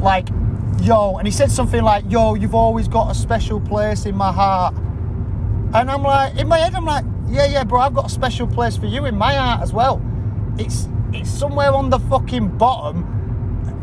like, 0.02 0.28
yo, 0.80 1.16
and 1.18 1.26
he 1.26 1.32
said 1.32 1.50
something 1.50 1.82
like, 1.82 2.04
yo, 2.08 2.34
you've 2.34 2.54
always 2.54 2.88
got 2.88 3.10
a 3.10 3.14
special 3.14 3.60
place 3.60 4.06
in 4.06 4.16
my 4.16 4.32
heart. 4.32 4.74
And 5.74 5.90
I'm 5.90 6.02
like, 6.02 6.36
in 6.38 6.48
my 6.48 6.58
head, 6.58 6.74
I'm 6.74 6.86
like, 6.86 7.04
yeah, 7.30 7.46
yeah, 7.46 7.64
bro, 7.64 7.80
I've 7.80 7.94
got 7.94 8.06
a 8.06 8.10
special 8.10 8.46
place 8.46 8.76
for 8.76 8.86
you 8.86 9.06
in 9.06 9.16
my 9.16 9.34
heart 9.34 9.62
as 9.62 9.72
well. 9.72 10.02
It's 10.58 10.88
it's 11.12 11.30
somewhere 11.30 11.72
on 11.72 11.90
the 11.90 11.98
fucking 11.98 12.58
bottom, 12.58 13.04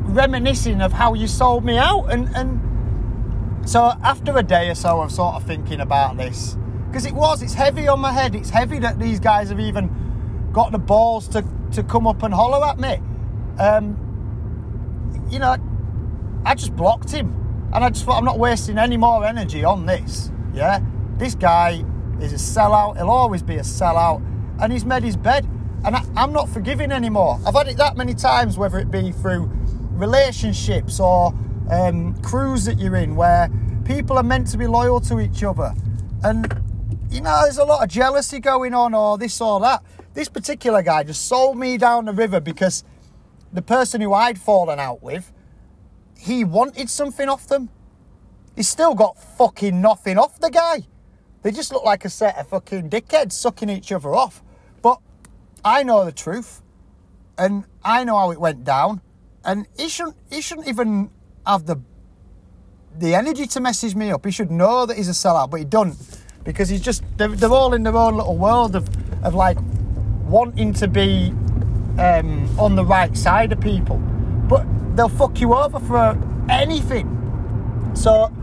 reminiscing 0.06 0.82
of 0.82 0.94
how 0.94 1.14
you 1.14 1.28
sold 1.28 1.64
me 1.66 1.78
out. 1.78 2.12
And 2.12 2.30
and 2.36 3.70
so 3.70 3.94
after 4.04 4.38
a 4.38 4.44
day 4.44 4.70
or 4.70 4.76
so 4.76 5.02
of 5.02 5.12
sort 5.12 5.36
of 5.36 5.44
thinking 5.44 5.80
about 5.80 6.18
this, 6.18 6.58
because 6.88 7.06
it 7.06 7.14
was, 7.14 7.42
it's 7.42 7.54
heavy 7.54 7.88
on 7.88 8.00
my 8.00 8.12
head. 8.12 8.36
It's 8.36 8.50
heavy 8.50 8.80
that 8.80 9.00
these 9.00 9.20
guys 9.20 9.50
have 9.50 9.60
even 9.60 10.50
got 10.52 10.72
the 10.72 10.80
balls 10.80 11.28
to 11.30 11.44
to 11.74 11.84
come 11.84 12.08
up 12.08 12.24
and 12.24 12.34
holler 12.34 12.66
at 12.66 12.80
me. 12.80 13.02
Um, 13.60 14.04
you 15.30 15.40
know, 15.40 15.58
I 16.46 16.56
just 16.56 16.76
blocked 16.76 17.12
him. 17.12 17.34
And 17.74 17.84
I 17.84 17.90
just 17.90 18.06
thought, 18.06 18.18
I'm 18.18 18.26
not 18.26 18.40
wasting 18.40 18.78
any 18.78 18.98
more 18.98 19.26
energy 19.26 19.64
on 19.66 19.86
this. 19.86 20.32
Yeah? 20.54 20.80
This 21.18 21.36
guy 21.36 21.84
is 22.22 22.34
a 22.34 22.36
sellout. 22.36 22.98
He'll 22.98 23.10
always 23.10 23.42
be 23.42 23.56
a 23.56 23.62
sellout. 23.62 24.24
And 24.62 24.72
he's 24.74 24.86
made 24.86 25.04
his 25.04 25.16
bed. 25.16 25.48
And 25.86 25.96
I, 25.96 26.04
am 26.16 26.34
not 26.34 26.50
forgiving 26.50 26.92
anymore. 26.92 27.40
I've 27.46 27.54
had 27.54 27.68
it 27.68 27.78
that 27.78 27.96
many 27.96 28.14
times, 28.14 28.58
whether 28.58 28.80
it 28.80 28.90
be 28.90 29.12
through 29.12 29.50
relationships 29.92 31.00
or 31.00 31.34
um, 31.70 32.20
crews 32.22 32.66
that 32.66 32.80
you're 32.80 32.96
in, 32.96 33.16
where 33.16 33.50
people 33.86 34.18
are 34.18 34.24
meant 34.24 34.48
to 34.48 34.58
be 34.58 34.68
loyal 34.68 35.00
to 35.02 35.20
each 35.20 35.44
other. 35.44 35.74
And, 36.24 36.62
you 37.12 37.22
know, 37.22 37.42
there's 37.44 37.60
a 37.60 37.64
lot 37.64 37.84
of 37.84 37.90
jealousy 37.90 38.40
going 38.40 38.74
on, 38.74 38.94
or 38.94 39.18
this 39.18 39.40
or 39.40 39.60
that. 39.62 39.84
This 40.14 40.30
particular 40.30 40.82
guy 40.82 41.04
just 41.04 41.28
sold 41.28 41.58
me 41.58 41.78
down 41.78 42.06
the 42.06 42.14
river 42.14 42.40
because 42.40 42.84
the 43.54 43.62
person 43.62 44.02
who 44.02 44.14
I'd 44.14 44.40
fallen 44.40 44.80
out 44.80 45.04
with 45.04 45.32
he 46.18 46.44
wanted 46.44 46.90
something 46.90 47.30
off 47.30 47.48
them. 47.48 47.70
He's 48.56 48.68
still 48.68 48.96
got 48.96 49.22
fucking 49.38 49.80
nothing 49.80 50.18
off 50.18 50.40
the 50.40 50.50
guy. 50.50 50.84
They 51.48 51.54
just 51.54 51.72
look 51.72 51.86
like 51.86 52.04
a 52.04 52.10
set 52.10 52.38
of 52.38 52.50
fucking 52.50 52.90
dickheads 52.90 53.32
sucking 53.32 53.70
each 53.70 53.94
other 53.94 54.14
off. 54.14 54.44
But 54.82 55.00
I 55.64 55.82
know 55.82 56.04
the 56.04 56.12
truth, 56.12 56.62
and 57.38 57.64
I 57.82 58.04
know 58.04 58.18
how 58.18 58.32
it 58.32 58.38
went 58.42 58.66
down, 58.66 59.00
and 59.46 59.66
he 59.78 59.88
shouldn't. 59.88 60.18
He 60.30 60.42
shouldn't 60.42 60.68
even 60.68 61.10
have 61.46 61.66
the 61.66 61.78
the 63.00 63.16
energy 63.16 63.48
to 63.48 63.62
message 63.62 63.96
me 63.96 64.12
up. 64.12 64.26
He 64.26 64.32
should 64.32 64.52
know 64.52 64.86
that 64.88 64.98
he's 64.98 65.08
a 65.08 65.14
sellout, 65.14 65.50
but 65.50 65.62
he 65.62 65.66
don't 65.66 65.96
because 66.44 66.68
he's 66.68 66.82
just 66.82 67.02
they're, 67.16 67.30
they're 67.30 67.50
all 67.50 67.74
in 67.74 67.84
their 67.84 67.96
own 67.96 68.18
little 68.18 68.36
world 68.36 68.76
of 68.76 68.90
of 69.24 69.34
like 69.34 69.58
wanting 70.26 70.74
to 70.74 70.88
be 70.90 71.30
um, 71.98 72.60
on 72.60 72.76
the 72.76 72.84
right 72.84 73.16
side 73.16 73.54
of 73.54 73.62
people, 73.62 74.00
but 74.50 74.66
they'll 74.98 75.08
fuck 75.08 75.40
you 75.40 75.54
over 75.54 75.80
for 75.80 76.22
anything. 76.50 77.08
So, 77.96 78.34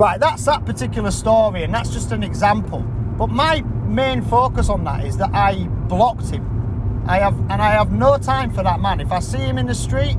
right, 0.00 0.18
that's 0.18 0.46
that 0.46 0.64
particular 0.64 1.10
story, 1.10 1.62
and 1.62 1.74
that's 1.74 1.90
just 1.90 2.10
an 2.10 2.22
example. 2.22 2.80
But 3.18 3.28
my 3.28 3.60
main 3.60 4.22
focus 4.22 4.70
on 4.70 4.82
that 4.84 5.04
is 5.04 5.18
that 5.18 5.30
I 5.34 5.66
blocked 5.88 6.30
him. 6.30 7.04
I 7.06 7.18
have, 7.18 7.38
and 7.50 7.60
I 7.60 7.72
have 7.72 7.92
no 7.92 8.16
time 8.16 8.50
for 8.50 8.62
that 8.62 8.80
man. 8.80 9.00
If 9.00 9.12
I 9.12 9.20
see 9.20 9.38
him 9.38 9.58
in 9.58 9.66
the 9.66 9.74
street, 9.74 10.16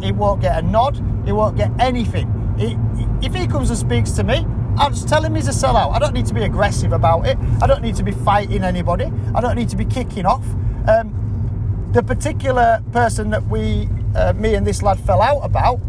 he 0.00 0.12
won't 0.12 0.40
get 0.40 0.56
a 0.56 0.62
nod. 0.62 1.02
He 1.24 1.32
won't 1.32 1.56
get 1.56 1.72
anything. 1.80 2.30
He, 2.56 2.78
if 3.26 3.34
he 3.34 3.48
comes 3.48 3.70
and 3.70 3.78
speaks 3.78 4.12
to 4.12 4.22
me, 4.22 4.46
I'll 4.76 4.90
just 4.90 5.08
tell 5.08 5.24
him 5.24 5.34
he's 5.34 5.48
a 5.48 5.50
sellout. 5.50 5.92
I 5.92 5.98
don't 5.98 6.14
need 6.14 6.26
to 6.26 6.34
be 6.34 6.44
aggressive 6.44 6.92
about 6.92 7.26
it. 7.26 7.36
I 7.60 7.66
don't 7.66 7.82
need 7.82 7.96
to 7.96 8.04
be 8.04 8.12
fighting 8.12 8.62
anybody. 8.62 9.10
I 9.34 9.40
don't 9.40 9.56
need 9.56 9.68
to 9.70 9.76
be 9.76 9.84
kicking 9.84 10.26
off. 10.26 10.44
Um, 10.86 11.90
the 11.92 12.04
particular 12.04 12.84
person 12.92 13.30
that 13.30 13.44
we, 13.48 13.88
uh, 14.14 14.32
me 14.34 14.54
and 14.54 14.64
this 14.64 14.80
lad 14.80 15.00
fell 15.00 15.22
out 15.22 15.40
about, 15.40 15.80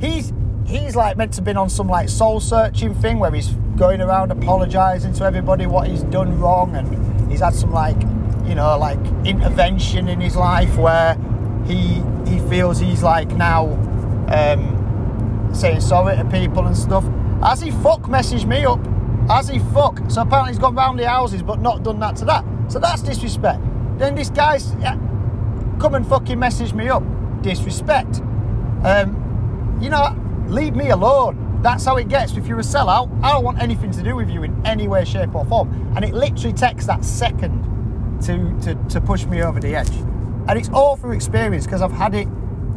he's 0.00 0.32
he's 0.68 0.94
like 0.94 1.16
meant 1.16 1.32
to 1.32 1.36
have 1.38 1.44
been 1.44 1.56
on 1.56 1.70
some 1.70 1.88
like 1.88 2.08
soul 2.08 2.40
searching 2.40 2.94
thing 2.94 3.18
where 3.18 3.30
he's 3.30 3.48
going 3.76 4.00
around 4.00 4.30
apologising 4.30 5.14
to 5.14 5.24
everybody 5.24 5.66
what 5.66 5.88
he's 5.88 6.02
done 6.04 6.38
wrong, 6.38 6.76
and 6.76 7.30
he's 7.30 7.40
had 7.40 7.54
some 7.54 7.72
like 7.72 8.00
you 8.46 8.54
know 8.54 8.76
like 8.78 8.98
intervention 9.24 10.08
in 10.08 10.20
his 10.20 10.36
life 10.36 10.76
where 10.76 11.16
he 11.66 12.02
he 12.26 12.38
feels 12.50 12.78
he's 12.78 13.02
like 13.02 13.28
now 13.32 13.66
um, 14.28 15.50
saying 15.54 15.80
sorry 15.80 16.16
to 16.16 16.24
people 16.26 16.66
and 16.66 16.76
stuff. 16.76 17.04
As 17.42 17.60
he 17.60 17.70
fuck 17.70 18.02
messaged 18.02 18.46
me 18.46 18.64
up, 18.64 18.80
as 19.30 19.48
he 19.48 19.58
fuck. 19.58 20.00
So 20.08 20.22
apparently 20.22 20.52
he's 20.52 20.58
gone 20.58 20.74
round 20.74 20.98
the 20.98 21.08
houses 21.08 21.42
but 21.42 21.60
not 21.60 21.82
done 21.82 21.98
that 22.00 22.16
to 22.16 22.24
that. 22.26 22.44
So 22.68 22.78
that's 22.78 23.02
disrespect. 23.02 23.60
Then 23.98 24.14
this 24.14 24.28
guy's 24.28 24.74
yeah, 24.76 24.96
come 25.80 25.94
and 25.94 26.06
fucking 26.06 26.38
message 26.38 26.74
me 26.74 26.88
up. 26.88 27.02
Disrespect. 27.42 28.20
Um, 28.82 29.78
you 29.80 29.90
know, 29.90 30.16
leave 30.48 30.74
me 30.74 30.90
alone. 30.90 31.60
That's 31.62 31.84
how 31.84 31.96
it 31.96 32.08
gets. 32.08 32.36
If 32.36 32.46
you're 32.46 32.60
a 32.60 32.62
sellout, 32.62 33.10
I 33.22 33.32
don't 33.32 33.44
want 33.44 33.60
anything 33.60 33.90
to 33.92 34.02
do 34.02 34.14
with 34.14 34.30
you 34.30 34.42
in 34.44 34.66
any 34.66 34.88
way, 34.88 35.04
shape, 35.04 35.34
or 35.34 35.44
form. 35.44 35.92
And 35.96 36.04
it 36.04 36.14
literally 36.14 36.52
takes 36.52 36.86
that 36.86 37.04
second 37.04 38.20
to, 38.22 38.58
to, 38.62 38.88
to 38.88 39.00
push 39.00 39.24
me 39.26 39.42
over 39.42 39.60
the 39.60 39.74
edge. 39.74 39.90
And 40.48 40.58
it's 40.58 40.68
all 40.70 40.96
through 40.96 41.12
experience 41.12 41.66
because 41.66 41.82
I've 41.82 41.92
had 41.92 42.14
it 42.14 42.28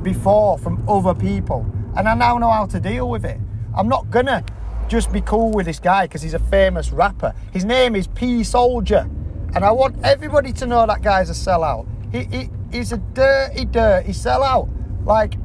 before 0.03 0.57
from 0.57 0.83
other 0.89 1.13
people. 1.13 1.65
And 1.95 2.07
I 2.07 2.15
now 2.15 2.37
know 2.37 2.49
how 2.49 2.65
to 2.67 2.79
deal 2.79 3.09
with 3.09 3.25
it. 3.25 3.39
I'm 3.75 3.87
not 3.87 4.09
gonna 4.09 4.43
just 4.87 5.13
be 5.13 5.21
cool 5.21 5.51
with 5.51 5.65
this 5.65 5.79
guy 5.79 6.05
because 6.05 6.21
he's 6.21 6.33
a 6.33 6.39
famous 6.39 6.91
rapper. 6.91 7.33
His 7.53 7.63
name 7.63 7.95
is 7.95 8.07
P 8.07 8.43
Soldier. 8.43 9.09
And 9.53 9.63
I 9.63 9.71
want 9.71 9.95
everybody 10.03 10.53
to 10.53 10.65
know 10.65 10.85
that 10.85 11.01
guy's 11.01 11.29
a 11.29 11.33
sellout. 11.33 11.87
He, 12.11 12.23
he, 12.23 12.49
he's 12.71 12.91
a 12.91 12.97
dirty, 12.97 13.65
dirty 13.65 14.11
sellout. 14.11 14.69
Like, 15.05 15.35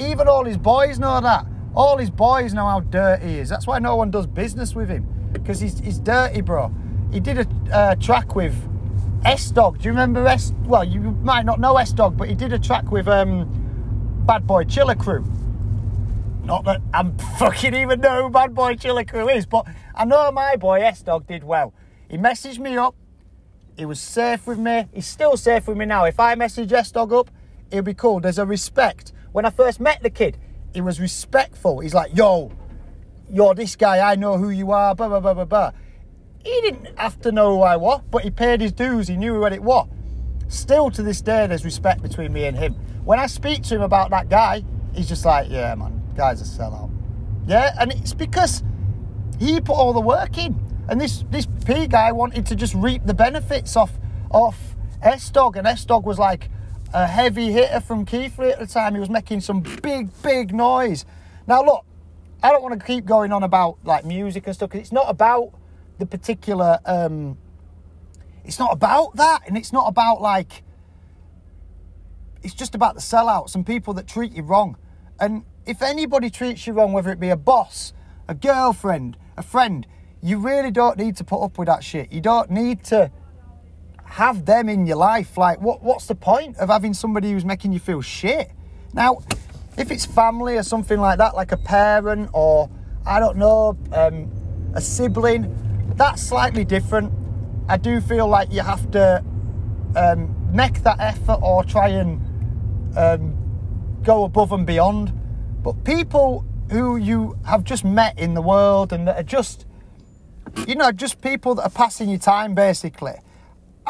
even 0.00 0.28
all 0.28 0.44
his 0.44 0.56
boys 0.56 0.98
know 0.98 1.20
that. 1.20 1.46
All 1.74 1.98
his 1.98 2.10
boys 2.10 2.52
know 2.52 2.66
how 2.66 2.80
dirty 2.80 3.28
he 3.28 3.38
is. 3.38 3.48
That's 3.48 3.66
why 3.66 3.78
no 3.78 3.96
one 3.96 4.10
does 4.10 4.26
business 4.26 4.74
with 4.74 4.88
him. 4.88 5.06
Because 5.32 5.60
he's, 5.60 5.78
he's 5.78 5.98
dirty, 5.98 6.40
bro. 6.40 6.72
He 7.12 7.20
did 7.20 7.38
a 7.38 7.74
uh, 7.74 7.94
track 7.96 8.34
with 8.34 8.54
S 9.24 9.50
Dog. 9.50 9.78
Do 9.78 9.84
you 9.84 9.90
remember 9.90 10.26
S? 10.26 10.52
Well, 10.64 10.84
you 10.84 11.00
might 11.00 11.44
not 11.44 11.60
know 11.60 11.76
S 11.76 11.92
Dog, 11.92 12.16
but 12.16 12.28
he 12.28 12.34
did 12.34 12.52
a 12.52 12.58
track 12.58 12.90
with 12.90 13.06
um, 13.06 13.48
Bad 14.26 14.46
Boy 14.46 14.64
Chiller 14.64 14.94
Crew. 14.94 15.24
Not 16.44 16.64
that 16.64 16.80
I'm 16.92 17.16
fucking 17.38 17.74
even 17.74 18.00
know 18.00 18.24
who 18.24 18.30
Bad 18.30 18.54
Boy 18.54 18.74
Chiller 18.74 19.04
Crew 19.04 19.28
is, 19.28 19.46
but 19.46 19.66
I 19.94 20.04
know 20.04 20.32
my 20.32 20.56
boy 20.56 20.80
S 20.80 21.02
Dog 21.02 21.26
did 21.26 21.44
well. 21.44 21.72
He 22.08 22.16
messaged 22.16 22.58
me 22.58 22.76
up 22.76 22.96
he 23.80 23.86
was 23.86 23.98
safe 23.98 24.46
with 24.46 24.58
me. 24.58 24.86
He's 24.92 25.06
still 25.06 25.38
safe 25.38 25.66
with 25.66 25.78
me 25.78 25.86
now. 25.86 26.04
If 26.04 26.20
I 26.20 26.34
message 26.34 26.70
S 26.70 26.92
Dog 26.92 27.14
up, 27.14 27.30
he'll 27.70 27.82
be 27.82 27.94
cool. 27.94 28.20
There's 28.20 28.38
a 28.38 28.44
respect. 28.44 29.12
When 29.32 29.44
I 29.44 29.50
first 29.50 29.80
met 29.80 30.02
the 30.02 30.10
kid, 30.10 30.38
he 30.72 30.80
was 30.80 31.00
respectful. 31.00 31.80
He's 31.80 31.94
like, 31.94 32.16
yo, 32.16 32.52
you're 33.30 33.54
this 33.54 33.76
guy. 33.76 33.98
I 33.98 34.16
know 34.16 34.38
who 34.38 34.50
you 34.50 34.72
are. 34.72 34.94
Blah, 34.94 35.08
blah, 35.08 35.20
blah, 35.20 35.34
blah, 35.34 35.44
blah. 35.44 35.72
He 36.44 36.60
didn't 36.62 36.98
have 36.98 37.20
to 37.22 37.32
know 37.32 37.56
who 37.56 37.62
I 37.62 37.76
was, 37.76 38.02
but 38.10 38.22
he 38.22 38.30
paid 38.30 38.60
his 38.60 38.72
dues. 38.72 39.08
He 39.08 39.16
knew 39.16 39.38
what 39.40 39.52
it 39.52 39.62
was. 39.62 39.88
Still 40.48 40.90
to 40.90 41.02
this 41.02 41.20
day, 41.20 41.46
there's 41.46 41.64
respect 41.64 42.02
between 42.02 42.32
me 42.32 42.44
and 42.44 42.56
him. 42.56 42.74
When 43.04 43.18
I 43.18 43.26
speak 43.26 43.62
to 43.64 43.76
him 43.76 43.82
about 43.82 44.10
that 44.10 44.28
guy, 44.28 44.64
he's 44.94 45.08
just 45.08 45.24
like, 45.24 45.48
yeah, 45.50 45.74
man, 45.74 46.02
guy's 46.16 46.40
a 46.40 46.44
sellout. 46.44 46.90
Yeah, 47.46 47.74
and 47.78 47.92
it's 47.92 48.14
because 48.14 48.62
he 49.38 49.60
put 49.60 49.74
all 49.74 49.92
the 49.92 50.00
work 50.00 50.38
in. 50.38 50.58
And 50.88 51.00
this 51.00 51.24
this 51.30 51.46
P 51.64 51.86
guy 51.86 52.10
wanted 52.10 52.46
to 52.46 52.56
just 52.56 52.74
reap 52.74 53.04
the 53.04 53.14
benefits 53.14 53.76
off 53.76 53.92
off 54.30 54.74
S 55.02 55.30
Dog, 55.30 55.56
and 55.56 55.66
S 55.66 55.84
Dog 55.84 56.04
was 56.04 56.18
like 56.18 56.50
a 56.92 57.06
heavy 57.06 57.52
hitter 57.52 57.80
from 57.80 58.04
Keighley 58.04 58.50
at 58.50 58.58
the 58.58 58.66
time. 58.66 58.94
He 58.94 59.00
was 59.00 59.10
making 59.10 59.40
some 59.40 59.60
big 59.82 60.10
big 60.22 60.54
noise. 60.54 61.04
Now 61.46 61.64
look, 61.64 61.84
I 62.42 62.50
don't 62.50 62.62
want 62.62 62.78
to 62.78 62.84
keep 62.84 63.04
going 63.04 63.32
on 63.32 63.42
about 63.42 63.78
like 63.84 64.04
music 64.04 64.46
and 64.46 64.54
stuff 64.54 64.70
because 64.70 64.82
it's 64.82 64.92
not 64.92 65.06
about 65.08 65.52
the 65.98 66.06
particular. 66.06 66.78
Um, 66.84 67.38
it's 68.44 68.58
not 68.58 68.72
about 68.72 69.16
that, 69.16 69.40
and 69.46 69.56
it's 69.56 69.72
not 69.72 69.86
about 69.88 70.20
like. 70.20 70.62
It's 72.42 72.54
just 72.54 72.74
about 72.74 72.94
the 72.94 73.02
sellouts 73.02 73.54
and 73.54 73.66
people 73.66 73.92
that 73.94 74.06
treat 74.06 74.32
you 74.32 74.42
wrong. 74.42 74.78
And 75.20 75.44
if 75.66 75.82
anybody 75.82 76.30
treats 76.30 76.66
you 76.66 76.72
wrong, 76.72 76.92
whether 76.94 77.12
it 77.12 77.20
be 77.20 77.28
a 77.28 77.36
boss, 77.36 77.92
a 78.26 78.34
girlfriend, 78.34 79.18
a 79.36 79.42
friend, 79.42 79.86
you 80.22 80.38
really 80.38 80.70
don't 80.70 80.96
need 80.96 81.16
to 81.18 81.24
put 81.24 81.42
up 81.42 81.58
with 81.58 81.66
that 81.66 81.84
shit. 81.84 82.10
You 82.10 82.22
don't 82.22 82.50
need 82.50 82.82
to 82.84 83.12
have 84.10 84.44
them 84.44 84.68
in 84.68 84.86
your 84.86 84.96
life. 84.96 85.38
Like, 85.38 85.60
what, 85.60 85.82
what's 85.82 86.06
the 86.06 86.16
point 86.16 86.56
of 86.58 86.68
having 86.68 86.94
somebody 86.94 87.30
who's 87.30 87.44
making 87.44 87.72
you 87.72 87.78
feel 87.78 88.02
shit? 88.02 88.50
Now, 88.92 89.20
if 89.78 89.90
it's 89.92 90.04
family 90.04 90.56
or 90.56 90.64
something 90.64 91.00
like 91.00 91.18
that, 91.18 91.36
like 91.36 91.52
a 91.52 91.56
parent 91.56 92.28
or, 92.32 92.68
I 93.06 93.20
don't 93.20 93.36
know, 93.36 93.78
um, 93.92 94.28
a 94.74 94.80
sibling, 94.80 95.54
that's 95.94 96.22
slightly 96.22 96.64
different. 96.64 97.12
I 97.68 97.76
do 97.76 98.00
feel 98.00 98.26
like 98.26 98.52
you 98.52 98.62
have 98.62 98.90
to 98.90 99.24
um, 99.94 100.34
make 100.52 100.82
that 100.82 100.98
effort 100.98 101.38
or 101.40 101.62
try 101.62 101.88
and 101.88 102.20
um, 102.98 104.00
go 104.02 104.24
above 104.24 104.50
and 104.50 104.66
beyond. 104.66 105.12
But 105.62 105.84
people 105.84 106.44
who 106.72 106.96
you 106.96 107.38
have 107.46 107.62
just 107.62 107.84
met 107.84 108.18
in 108.18 108.34
the 108.34 108.42
world 108.42 108.92
and 108.92 109.06
that 109.06 109.20
are 109.20 109.22
just, 109.22 109.66
you 110.66 110.74
know, 110.74 110.90
just 110.90 111.20
people 111.20 111.54
that 111.54 111.62
are 111.62 111.70
passing 111.70 112.08
your 112.08 112.18
time 112.18 112.56
basically. 112.56 113.14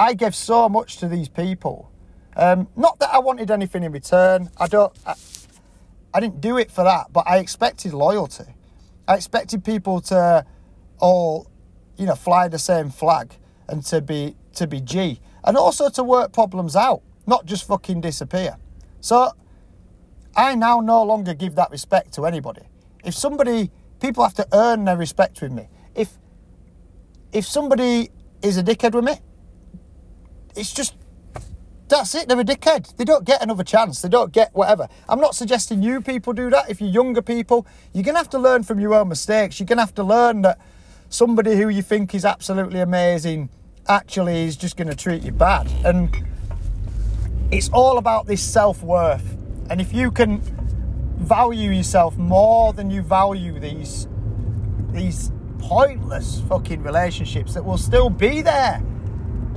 I 0.00 0.14
give 0.14 0.34
so 0.34 0.66
much 0.70 0.96
to 0.96 1.08
these 1.08 1.28
people. 1.28 1.92
Um, 2.34 2.68
not 2.74 2.98
that 3.00 3.10
I 3.12 3.18
wanted 3.18 3.50
anything 3.50 3.82
in 3.82 3.92
return. 3.92 4.48
I 4.56 4.66
don't. 4.66 4.90
I, 5.04 5.14
I 6.14 6.20
didn't 6.20 6.40
do 6.40 6.56
it 6.56 6.70
for 6.70 6.82
that, 6.84 7.12
but 7.12 7.24
I 7.28 7.36
expected 7.36 7.92
loyalty. 7.92 8.46
I 9.06 9.16
expected 9.16 9.62
people 9.62 10.00
to 10.12 10.46
all, 11.00 11.50
you 11.98 12.06
know, 12.06 12.14
fly 12.14 12.48
the 12.48 12.58
same 12.58 12.88
flag 12.88 13.34
and 13.68 13.84
to 13.86 14.00
be 14.00 14.36
to 14.54 14.66
be 14.66 14.80
G, 14.80 15.20
and 15.44 15.58
also 15.58 15.90
to 15.90 16.02
work 16.02 16.32
problems 16.32 16.76
out, 16.76 17.02
not 17.26 17.44
just 17.44 17.66
fucking 17.66 18.00
disappear. 18.00 18.56
So 19.02 19.32
I 20.34 20.54
now 20.54 20.80
no 20.80 21.02
longer 21.02 21.34
give 21.34 21.56
that 21.56 21.70
respect 21.70 22.14
to 22.14 22.24
anybody. 22.24 22.62
If 23.04 23.14
somebody, 23.14 23.70
people 24.00 24.24
have 24.24 24.34
to 24.34 24.48
earn 24.54 24.86
their 24.86 24.96
respect 24.96 25.42
with 25.42 25.52
me. 25.52 25.68
If 25.94 26.16
if 27.32 27.44
somebody 27.44 28.08
is 28.42 28.56
a 28.56 28.62
dickhead 28.62 28.94
with 28.94 29.04
me, 29.04 29.20
it's 30.56 30.72
just 30.72 30.94
that's 31.90 32.14
it. 32.14 32.28
They're 32.28 32.38
a 32.38 32.44
dickhead. 32.44 32.96
They 32.96 33.04
don't 33.04 33.24
get 33.24 33.42
another 33.42 33.64
chance. 33.64 34.00
They 34.00 34.08
don't 34.08 34.32
get 34.32 34.54
whatever. 34.54 34.88
I'm 35.08 35.20
not 35.20 35.34
suggesting 35.34 35.82
you 35.82 36.00
people 36.00 36.32
do 36.32 36.48
that. 36.50 36.70
If 36.70 36.80
you're 36.80 36.90
younger 36.90 37.20
people, 37.20 37.66
you're 37.92 38.04
gonna 38.04 38.18
have 38.18 38.30
to 38.30 38.38
learn 38.38 38.62
from 38.62 38.78
your 38.78 38.94
own 38.94 39.08
mistakes. 39.08 39.58
You're 39.58 39.66
gonna 39.66 39.82
have 39.82 39.94
to 39.96 40.04
learn 40.04 40.42
that 40.42 40.58
somebody 41.08 41.56
who 41.56 41.68
you 41.68 41.82
think 41.82 42.14
is 42.14 42.24
absolutely 42.24 42.80
amazing 42.80 43.50
actually 43.88 44.44
is 44.44 44.56
just 44.56 44.76
gonna 44.76 44.94
treat 44.94 45.22
you 45.24 45.32
bad. 45.32 45.68
And 45.84 46.16
it's 47.50 47.68
all 47.70 47.98
about 47.98 48.26
this 48.26 48.40
self 48.40 48.82
worth. 48.82 49.36
And 49.68 49.80
if 49.80 49.92
you 49.92 50.12
can 50.12 50.40
value 51.18 51.70
yourself 51.70 52.16
more 52.16 52.72
than 52.72 52.90
you 52.90 53.02
value 53.02 53.58
these 53.58 54.08
these 54.92 55.30
pointless 55.58 56.40
fucking 56.48 56.82
relationships 56.82 57.52
that 57.54 57.64
will 57.64 57.78
still 57.78 58.08
be 58.08 58.40
there 58.42 58.82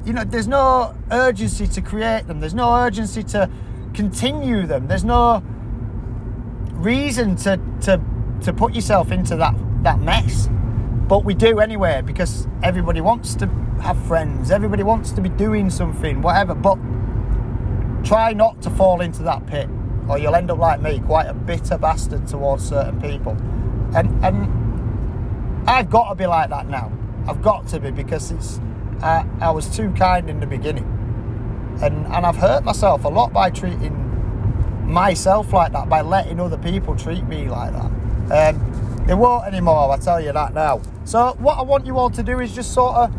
you 0.05 0.13
know, 0.13 0.23
there's 0.23 0.47
no 0.47 0.95
urgency 1.11 1.67
to 1.67 1.81
create 1.81 2.27
them. 2.27 2.39
There's 2.39 2.53
no 2.53 2.75
urgency 2.75 3.23
to 3.23 3.49
continue 3.93 4.65
them. 4.65 4.87
There's 4.87 5.03
no 5.03 5.43
reason 6.73 7.35
to 7.37 7.59
to 7.81 8.01
to 8.41 8.53
put 8.53 8.73
yourself 8.73 9.11
into 9.11 9.35
that 9.37 9.55
that 9.83 9.99
mess. 9.99 10.49
But 11.07 11.23
we 11.23 11.33
do 11.33 11.59
anyway 11.59 12.01
because 12.01 12.47
everybody 12.63 13.01
wants 13.01 13.35
to 13.35 13.47
have 13.81 14.01
friends. 14.05 14.51
Everybody 14.51 14.83
wants 14.83 15.11
to 15.11 15.21
be 15.21 15.29
doing 15.29 15.69
something, 15.69 16.21
whatever. 16.21 16.53
But 16.53 16.77
try 18.03 18.33
not 18.33 18.61
to 18.63 18.69
fall 18.69 19.01
into 19.01 19.23
that 19.23 19.45
pit, 19.47 19.69
or 20.09 20.17
you'll 20.17 20.35
end 20.35 20.51
up 20.51 20.57
like 20.57 20.81
me, 20.81 20.99
quite 20.99 21.27
a 21.27 21.33
bitter 21.33 21.77
bastard 21.77 22.27
towards 22.27 22.67
certain 22.67 22.99
people. 23.01 23.37
And 23.95 24.23
and 24.25 25.69
I've 25.69 25.89
got 25.89 26.09
to 26.09 26.15
be 26.15 26.25
like 26.25 26.49
that 26.49 26.67
now. 26.67 26.91
I've 27.25 27.41
got 27.41 27.67
to 27.69 27.79
be 27.79 27.91
because 27.91 28.31
it's 28.31 28.59
I, 29.03 29.25
I 29.41 29.51
was 29.51 29.67
too 29.75 29.91
kind 29.91 30.29
in 30.29 30.39
the 30.39 30.47
beginning. 30.47 30.85
And, 31.81 32.05
and 32.07 32.25
I've 32.25 32.37
hurt 32.37 32.63
myself 32.63 33.03
a 33.03 33.09
lot 33.09 33.33
by 33.33 33.49
treating 33.49 33.99
myself 34.85 35.51
like 35.51 35.73
that, 35.73 35.89
by 35.89 36.01
letting 36.01 36.39
other 36.39 36.57
people 36.57 36.95
treat 36.95 37.25
me 37.25 37.49
like 37.49 37.73
that. 37.73 38.55
Um, 38.55 39.05
it 39.09 39.15
won't 39.15 39.45
anymore, 39.45 39.91
I 39.91 39.97
tell 39.97 40.21
you 40.21 40.31
that 40.31 40.53
now. 40.53 40.81
So, 41.03 41.35
what 41.39 41.57
I 41.57 41.63
want 41.63 41.85
you 41.85 41.97
all 41.97 42.09
to 42.11 42.23
do 42.23 42.39
is 42.39 42.55
just 42.55 42.73
sort 42.73 42.95
of, 42.95 43.13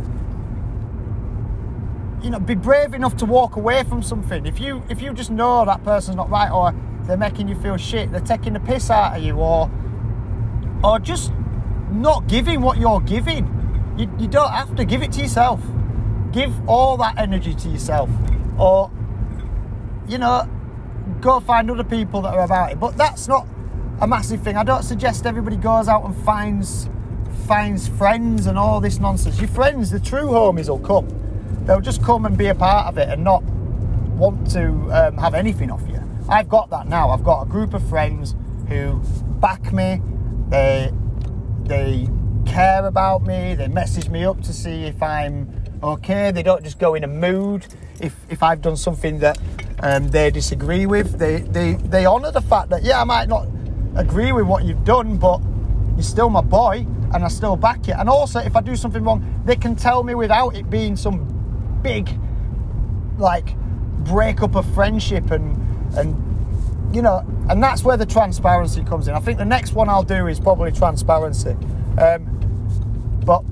you 2.25 2.31
know, 2.31 2.41
be 2.41 2.55
brave 2.55 2.95
enough 2.95 3.17
to 3.19 3.27
walk 3.27 3.57
away 3.57 3.85
from 3.85 4.03
something. 4.03 4.47
If 4.47 4.59
you 4.59 4.83
if 4.89 5.03
you 5.03 5.13
just 5.13 5.31
know 5.31 5.67
that 5.67 5.85
person's 5.85 6.17
not 6.17 6.31
right, 6.31 6.51
or 6.51 6.75
they're 7.03 7.19
making 7.19 7.49
you 7.49 7.55
feel 7.55 7.77
shit, 7.77 8.11
they're 8.11 8.21
taking 8.21 8.55
the 8.55 8.61
piss 8.61 8.89
out 8.89 9.19
of 9.19 9.23
you, 9.23 9.35
or 9.35 9.71
or 10.83 10.99
just 10.99 11.33
not 11.91 12.27
giving 12.27 12.63
what 12.63 12.79
you're 12.79 13.01
giving. 13.01 13.64
You, 13.97 14.11
you 14.19 14.29
don't 14.29 14.51
have 14.51 14.75
to 14.77 14.85
give 14.85 15.03
it 15.03 15.13
to 15.13 15.21
yourself. 15.21 15.61
Give 16.33 16.53
all 16.69 16.97
that 16.99 17.17
energy 17.19 17.55
to 17.55 17.69
yourself. 17.69 18.11
Or 18.59 18.91
you 20.09 20.19
know 20.19 20.49
go 21.21 21.41
find 21.41 21.71
other 21.71 21.85
people 21.85 22.23
that 22.23 22.35
are 22.35 22.45
about 22.45 22.73
it. 22.73 22.81
But 22.81 22.97
that's 22.97 23.29
not 23.29 23.47
a 24.01 24.07
massive 24.07 24.43
thing. 24.43 24.57
I 24.57 24.65
don't 24.65 24.83
suggest 24.83 25.27
everybody 25.27 25.57
goes 25.57 25.89
out 25.89 26.05
and 26.05 26.17
finds 26.25 26.89
finds 27.47 27.89
friends 27.89 28.47
and 28.47 28.59
all 28.59 28.81
this 28.81 28.99
nonsense. 28.99 29.39
Your 29.39 29.49
friends 29.49 29.91
the 29.91 30.01
true 30.01 30.27
homies 30.27 30.69
will 30.69 30.79
come. 30.79 31.09
They'll 31.67 31.81
just 31.81 32.03
come 32.03 32.27
and 32.27 32.37
be 32.37 32.47
a 32.47 32.55
part 32.55 32.87
of 32.87 32.99
it 32.99 33.09
and 33.09 33.23
not 33.25 33.43
want 33.43 34.51
to 34.53 34.69
um, 34.93 35.19
have 35.19 35.35
anything 35.35 35.71
off 35.71 35.83
you. 35.89 36.01
I've 36.29 36.49
got 36.49 36.71
that 36.71 36.89
now. 36.89 37.11
I've 37.11 37.25
got 37.25 37.43
a 37.43 37.47
group 37.47 37.75
of 37.75 37.87
friends 37.89 38.35
who 38.69 39.01
back 39.41 39.73
me. 39.73 40.01
They 40.49 40.93
they 41.65 42.09
care 42.47 42.87
about 42.87 43.23
me 43.23 43.55
they 43.55 43.69
message 43.69 44.09
me 44.09 44.25
up 44.25 44.41
to 44.43 44.53
see 44.53 44.85
if 44.85 45.03
i'm 45.03 45.65
okay? 45.85 46.31
They 46.31 46.43
don't 46.43 46.65
just 46.65 46.79
go 46.79 46.95
in 46.95 47.05
a 47.05 47.09
mood 47.09 47.67
if, 48.01 48.17
if 48.29 48.43
I've 48.43 48.63
done 48.63 48.77
something 48.77 49.19
that 49.21 49.39
um, 49.81 50.09
they 50.09 50.31
disagree 50.31 50.87
with. 50.87 51.19
They, 51.19 51.41
they, 51.41 51.75
they 51.75 52.07
honour 52.07 52.33
the 52.33 52.41
fact 52.41 52.71
that, 52.71 52.83
yeah, 52.83 53.01
I 53.01 53.05
might 53.05 53.29
not 53.29 53.47
agree 53.97 54.33
with 54.33 54.47
what 54.47 54.65
you've 54.65 54.85
done, 54.85 55.19
but 55.19 55.41
you're 55.95 56.03
still 56.03 56.31
my 56.31 56.41
boy 56.41 56.87
and 57.13 57.25
I 57.25 57.29
still 57.29 57.57
back 57.57 57.87
you. 57.87 57.95
And 57.95 58.09
also, 58.09 58.41
if 58.41 58.57
I 58.57 58.61
do 58.61 58.77
something 58.77 59.05
wrong, 59.05 59.43
they 59.45 59.57
can 59.57 59.77
tell 59.77 60.03
me 60.03 60.15
without 60.15 60.57
it 60.57 60.69
being 60.71 60.97
some 60.97 61.81
big, 61.83 62.09
like, 63.19 63.57
break 64.05 64.43
up 64.43 64.57
of 64.57 64.67
friendship 64.75 65.31
and, 65.31 65.57
and 65.97 66.95
you 66.95 67.03
know, 67.03 67.25
and 67.49 67.63
that's 67.63 67.83
where 67.83 67.97
the 67.97 68.07
transparency 68.07 68.83
comes 68.85 69.09
in. 69.09 69.15
I 69.15 69.21
think 69.21 69.39
the 69.39 69.45
next 69.45 69.73
one 69.73 69.89
I'll 69.89 70.03
do 70.03 70.29
is 70.29 70.41
probably 70.41 70.73
transparency. 70.73 71.57
Um, 71.99 73.21
but 73.25 73.43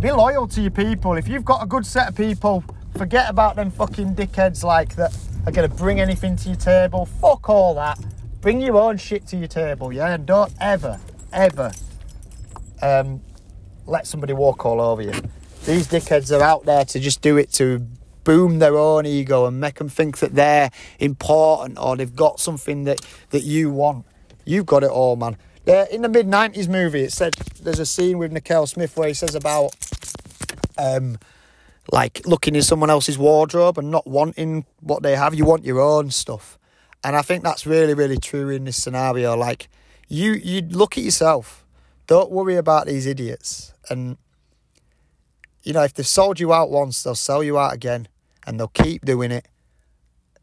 be 0.00 0.10
loyal 0.10 0.46
to 0.48 0.60
your 0.60 0.70
people. 0.70 1.14
If 1.14 1.28
you've 1.28 1.44
got 1.44 1.62
a 1.62 1.66
good 1.66 1.86
set 1.86 2.08
of 2.08 2.16
people, 2.16 2.64
forget 2.96 3.30
about 3.30 3.56
them 3.56 3.70
fucking 3.70 4.14
dickheads 4.14 4.62
like 4.62 4.96
that 4.96 5.16
are 5.46 5.52
going 5.52 5.68
to 5.68 5.74
bring 5.74 6.00
anything 6.00 6.36
to 6.36 6.48
your 6.48 6.58
table. 6.58 7.06
Fuck 7.06 7.48
all 7.48 7.74
that. 7.74 7.98
Bring 8.40 8.60
your 8.60 8.76
own 8.76 8.96
shit 8.98 9.26
to 9.28 9.36
your 9.36 9.48
table, 9.48 9.92
yeah? 9.92 10.14
And 10.14 10.26
don't 10.26 10.52
ever, 10.60 11.00
ever 11.32 11.72
um, 12.82 13.20
let 13.86 14.06
somebody 14.06 14.32
walk 14.32 14.66
all 14.66 14.80
over 14.80 15.02
you. 15.02 15.12
These 15.64 15.88
dickheads 15.88 16.36
are 16.36 16.42
out 16.42 16.64
there 16.66 16.84
to 16.84 17.00
just 17.00 17.22
do 17.22 17.38
it 17.38 17.50
to 17.54 17.86
boom 18.24 18.58
their 18.58 18.76
own 18.76 19.06
ego 19.06 19.46
and 19.46 19.60
make 19.60 19.76
them 19.76 19.88
think 19.88 20.18
that 20.18 20.34
they're 20.34 20.70
important 20.98 21.78
or 21.78 21.96
they've 21.96 22.14
got 22.14 22.40
something 22.40 22.84
that, 22.84 23.00
that 23.30 23.44
you 23.44 23.70
want. 23.70 24.04
You've 24.44 24.66
got 24.66 24.82
it 24.82 24.90
all, 24.90 25.16
man. 25.16 25.36
In 25.66 26.02
the 26.02 26.10
mid 26.10 26.26
90s 26.26 26.68
movie, 26.68 27.04
it 27.04 27.12
said 27.12 27.34
there's 27.62 27.78
a 27.78 27.86
scene 27.86 28.18
with 28.18 28.32
Nicole 28.32 28.66
Smith 28.66 28.96
where 28.96 29.08
he 29.08 29.14
says 29.14 29.34
about 29.34 29.74
um, 30.76 31.18
like 31.90 32.26
looking 32.26 32.54
in 32.54 32.62
someone 32.62 32.90
else's 32.90 33.16
wardrobe 33.16 33.78
and 33.78 33.90
not 33.90 34.06
wanting 34.06 34.66
what 34.80 35.02
they 35.02 35.16
have. 35.16 35.34
You 35.34 35.46
want 35.46 35.64
your 35.64 35.80
own 35.80 36.10
stuff. 36.10 36.58
And 37.02 37.16
I 37.16 37.22
think 37.22 37.44
that's 37.44 37.66
really, 37.66 37.94
really 37.94 38.18
true 38.18 38.50
in 38.50 38.64
this 38.64 38.82
scenario. 38.82 39.36
Like, 39.36 39.68
you, 40.08 40.32
you 40.32 40.62
look 40.62 40.98
at 40.98 41.04
yourself. 41.04 41.64
Don't 42.06 42.30
worry 42.30 42.56
about 42.56 42.86
these 42.86 43.06
idiots. 43.06 43.72
And, 43.88 44.18
you 45.62 45.72
know, 45.72 45.82
if 45.82 45.94
they've 45.94 46.06
sold 46.06 46.40
you 46.40 46.52
out 46.52 46.70
once, 46.70 47.02
they'll 47.02 47.14
sell 47.14 47.42
you 47.42 47.58
out 47.58 47.72
again 47.72 48.08
and 48.46 48.58
they'll 48.58 48.68
keep 48.68 49.04
doing 49.04 49.30
it. 49.30 49.46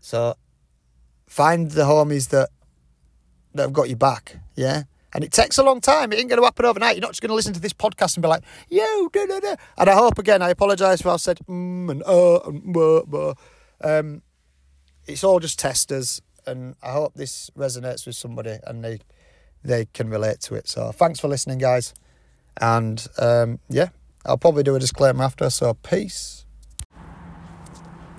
So 0.02 0.36
find 1.28 1.72
the 1.72 1.84
homies 1.84 2.30
that, 2.30 2.50
that 3.54 3.64
have 3.64 3.74
got 3.74 3.90
you 3.90 3.96
back. 3.96 4.38
Yeah. 4.56 4.84
And 5.14 5.24
it 5.24 5.32
takes 5.32 5.58
a 5.58 5.64
long 5.64 5.82
time. 5.82 6.14
It 6.14 6.20
ain't 6.20 6.30
going 6.30 6.40
to 6.40 6.46
happen 6.46 6.66
overnight. 6.66 6.96
You're 6.96 7.02
not 7.02 7.12
just 7.12 7.22
going 7.22 7.30
to 7.30 7.36
listen 7.36 7.54
to 7.54 7.60
this 7.60 7.74
podcast 7.74 8.16
and 8.16 8.22
be 8.22 8.30
like, 8.30 8.44
yo, 8.70 9.10
da, 9.10 9.26
da, 9.26 9.40
da. 9.40 9.56
And 9.78 9.90
I 9.90 9.94
hope, 9.94 10.18
again, 10.18 10.42
I 10.42 10.50
apologise 10.52 11.02
if 11.02 11.08
I've 11.08 11.22
said 11.22 11.40
mm 11.48 11.92
and 11.92 12.04
uh 12.04 12.40
and. 12.48 13.36
Um, 13.84 14.22
it's 15.08 15.24
all 15.24 15.40
just 15.40 15.60
testers. 15.60 16.22
And 16.48 16.76
I 16.82 16.94
hope 16.94 17.14
this 17.16 17.50
resonates 17.58 18.06
with 18.06 18.16
somebody 18.16 18.58
and 18.66 18.84
they 18.84 19.00
they 19.64 19.86
can 19.94 20.10
relate 20.10 20.40
to 20.42 20.56
it. 20.56 20.68
So 20.68 20.92
thanks 20.92 21.20
for 21.20 21.28
listening, 21.28 21.60
guys. 21.60 21.94
And 22.60 23.06
um, 23.18 23.60
yeah, 23.70 23.90
I'll 24.26 24.38
probably 24.38 24.64
do 24.64 24.76
a 24.76 24.80
disclaimer 24.80 25.24
after. 25.24 25.50
So 25.50 25.74
peace. 25.76 26.46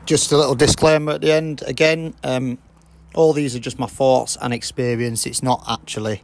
Just 0.05 0.33
a 0.33 0.37
little 0.37 0.55
disclaimer 0.55 1.13
at 1.13 1.21
the 1.21 1.33
end. 1.33 1.63
Again, 1.67 2.15
um, 2.23 2.59
all 3.15 3.33
these 3.33 3.55
are 3.55 3.61
just 3.61 3.79
my 3.79 3.87
thoughts 3.87 4.37
and 4.41 4.53
experience. 4.53 5.27
It's 5.27 5.43
not 5.43 5.65
actually 5.69 6.23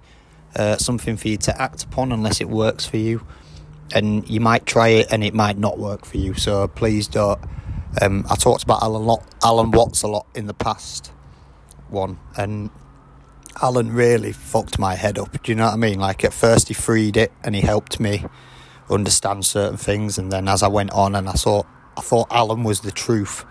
uh, 0.58 0.76
something 0.76 1.16
for 1.16 1.28
you 1.28 1.36
to 1.38 1.62
act 1.62 1.84
upon 1.84 2.12
unless 2.12 2.40
it 2.40 2.48
works 2.48 2.84
for 2.86 2.96
you. 2.96 3.26
And 3.94 4.28
you 4.28 4.40
might 4.40 4.66
try 4.66 4.88
it 4.88 5.12
and 5.12 5.24
it 5.24 5.34
might 5.34 5.56
not 5.56 5.78
work 5.78 6.04
for 6.04 6.18
you. 6.18 6.34
So 6.34 6.68
please 6.68 7.08
don't. 7.08 7.40
Um, 8.02 8.26
I 8.30 8.36
talked 8.36 8.62
about 8.62 8.82
Alan, 8.82 9.04
lot, 9.04 9.24
Alan 9.42 9.70
Watts 9.70 10.02
a 10.02 10.08
lot 10.08 10.26
in 10.34 10.46
the 10.46 10.54
past 10.54 11.12
one, 11.88 12.18
and 12.36 12.70
Alan 13.62 13.92
really 13.92 14.32
fucked 14.32 14.78
my 14.78 14.94
head 14.94 15.18
up. 15.18 15.42
Do 15.42 15.50
you 15.50 15.56
know 15.56 15.64
what 15.66 15.74
I 15.74 15.76
mean? 15.78 15.98
Like 15.98 16.22
at 16.24 16.34
first 16.34 16.68
he 16.68 16.74
freed 16.74 17.16
it 17.16 17.32
and 17.42 17.54
he 17.54 17.62
helped 17.62 17.98
me 17.98 18.24
understand 18.90 19.46
certain 19.46 19.78
things, 19.78 20.18
and 20.18 20.30
then 20.30 20.48
as 20.48 20.62
I 20.62 20.68
went 20.68 20.90
on 20.92 21.14
and 21.14 21.28
I 21.28 21.34
saw, 21.34 21.62
I 21.96 22.02
thought 22.02 22.28
Alan 22.30 22.62
was 22.62 22.80
the 22.80 22.92
truth. 22.92 23.44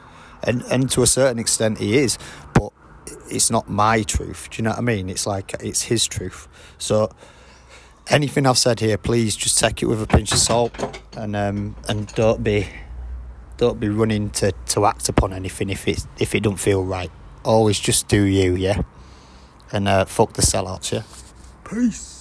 and 0.43 0.63
and 0.69 0.89
to 0.91 1.01
a 1.01 1.07
certain 1.07 1.39
extent 1.39 1.79
he 1.79 1.97
is, 1.97 2.17
but 2.53 2.71
it's 3.29 3.49
not 3.51 3.69
my 3.69 4.03
truth. 4.03 4.49
Do 4.51 4.57
you 4.57 4.63
know 4.63 4.71
what 4.71 4.79
I 4.79 4.81
mean? 4.81 5.09
It's 5.09 5.27
like 5.27 5.53
it's 5.61 5.83
his 5.83 6.05
truth. 6.05 6.47
So 6.77 7.09
anything 8.09 8.45
I've 8.45 8.57
said 8.57 8.79
here, 8.79 8.97
please 8.97 9.35
just 9.35 9.59
take 9.59 9.81
it 9.81 9.85
with 9.85 10.01
a 10.01 10.07
pinch 10.07 10.31
of 10.31 10.37
salt, 10.37 11.01
and 11.15 11.35
um, 11.35 11.75
and 11.87 12.07
don't 12.15 12.43
be 12.43 12.67
don't 13.57 13.79
be 13.79 13.89
running 13.89 14.29
to, 14.29 14.51
to 14.67 14.85
act 14.85 15.09
upon 15.09 15.33
anything 15.33 15.69
if 15.69 15.87
it 15.87 16.05
if 16.19 16.35
it 16.35 16.43
don't 16.43 16.59
feel 16.59 16.83
right. 16.83 17.11
Always 17.43 17.79
just 17.79 18.07
do 18.07 18.23
you, 18.23 18.55
yeah. 18.55 18.81
And 19.71 19.87
uh, 19.87 20.05
fuck 20.05 20.33
the 20.33 20.41
sellouts, 20.41 20.91
yeah. 20.91 21.03
Peace. 21.63 22.16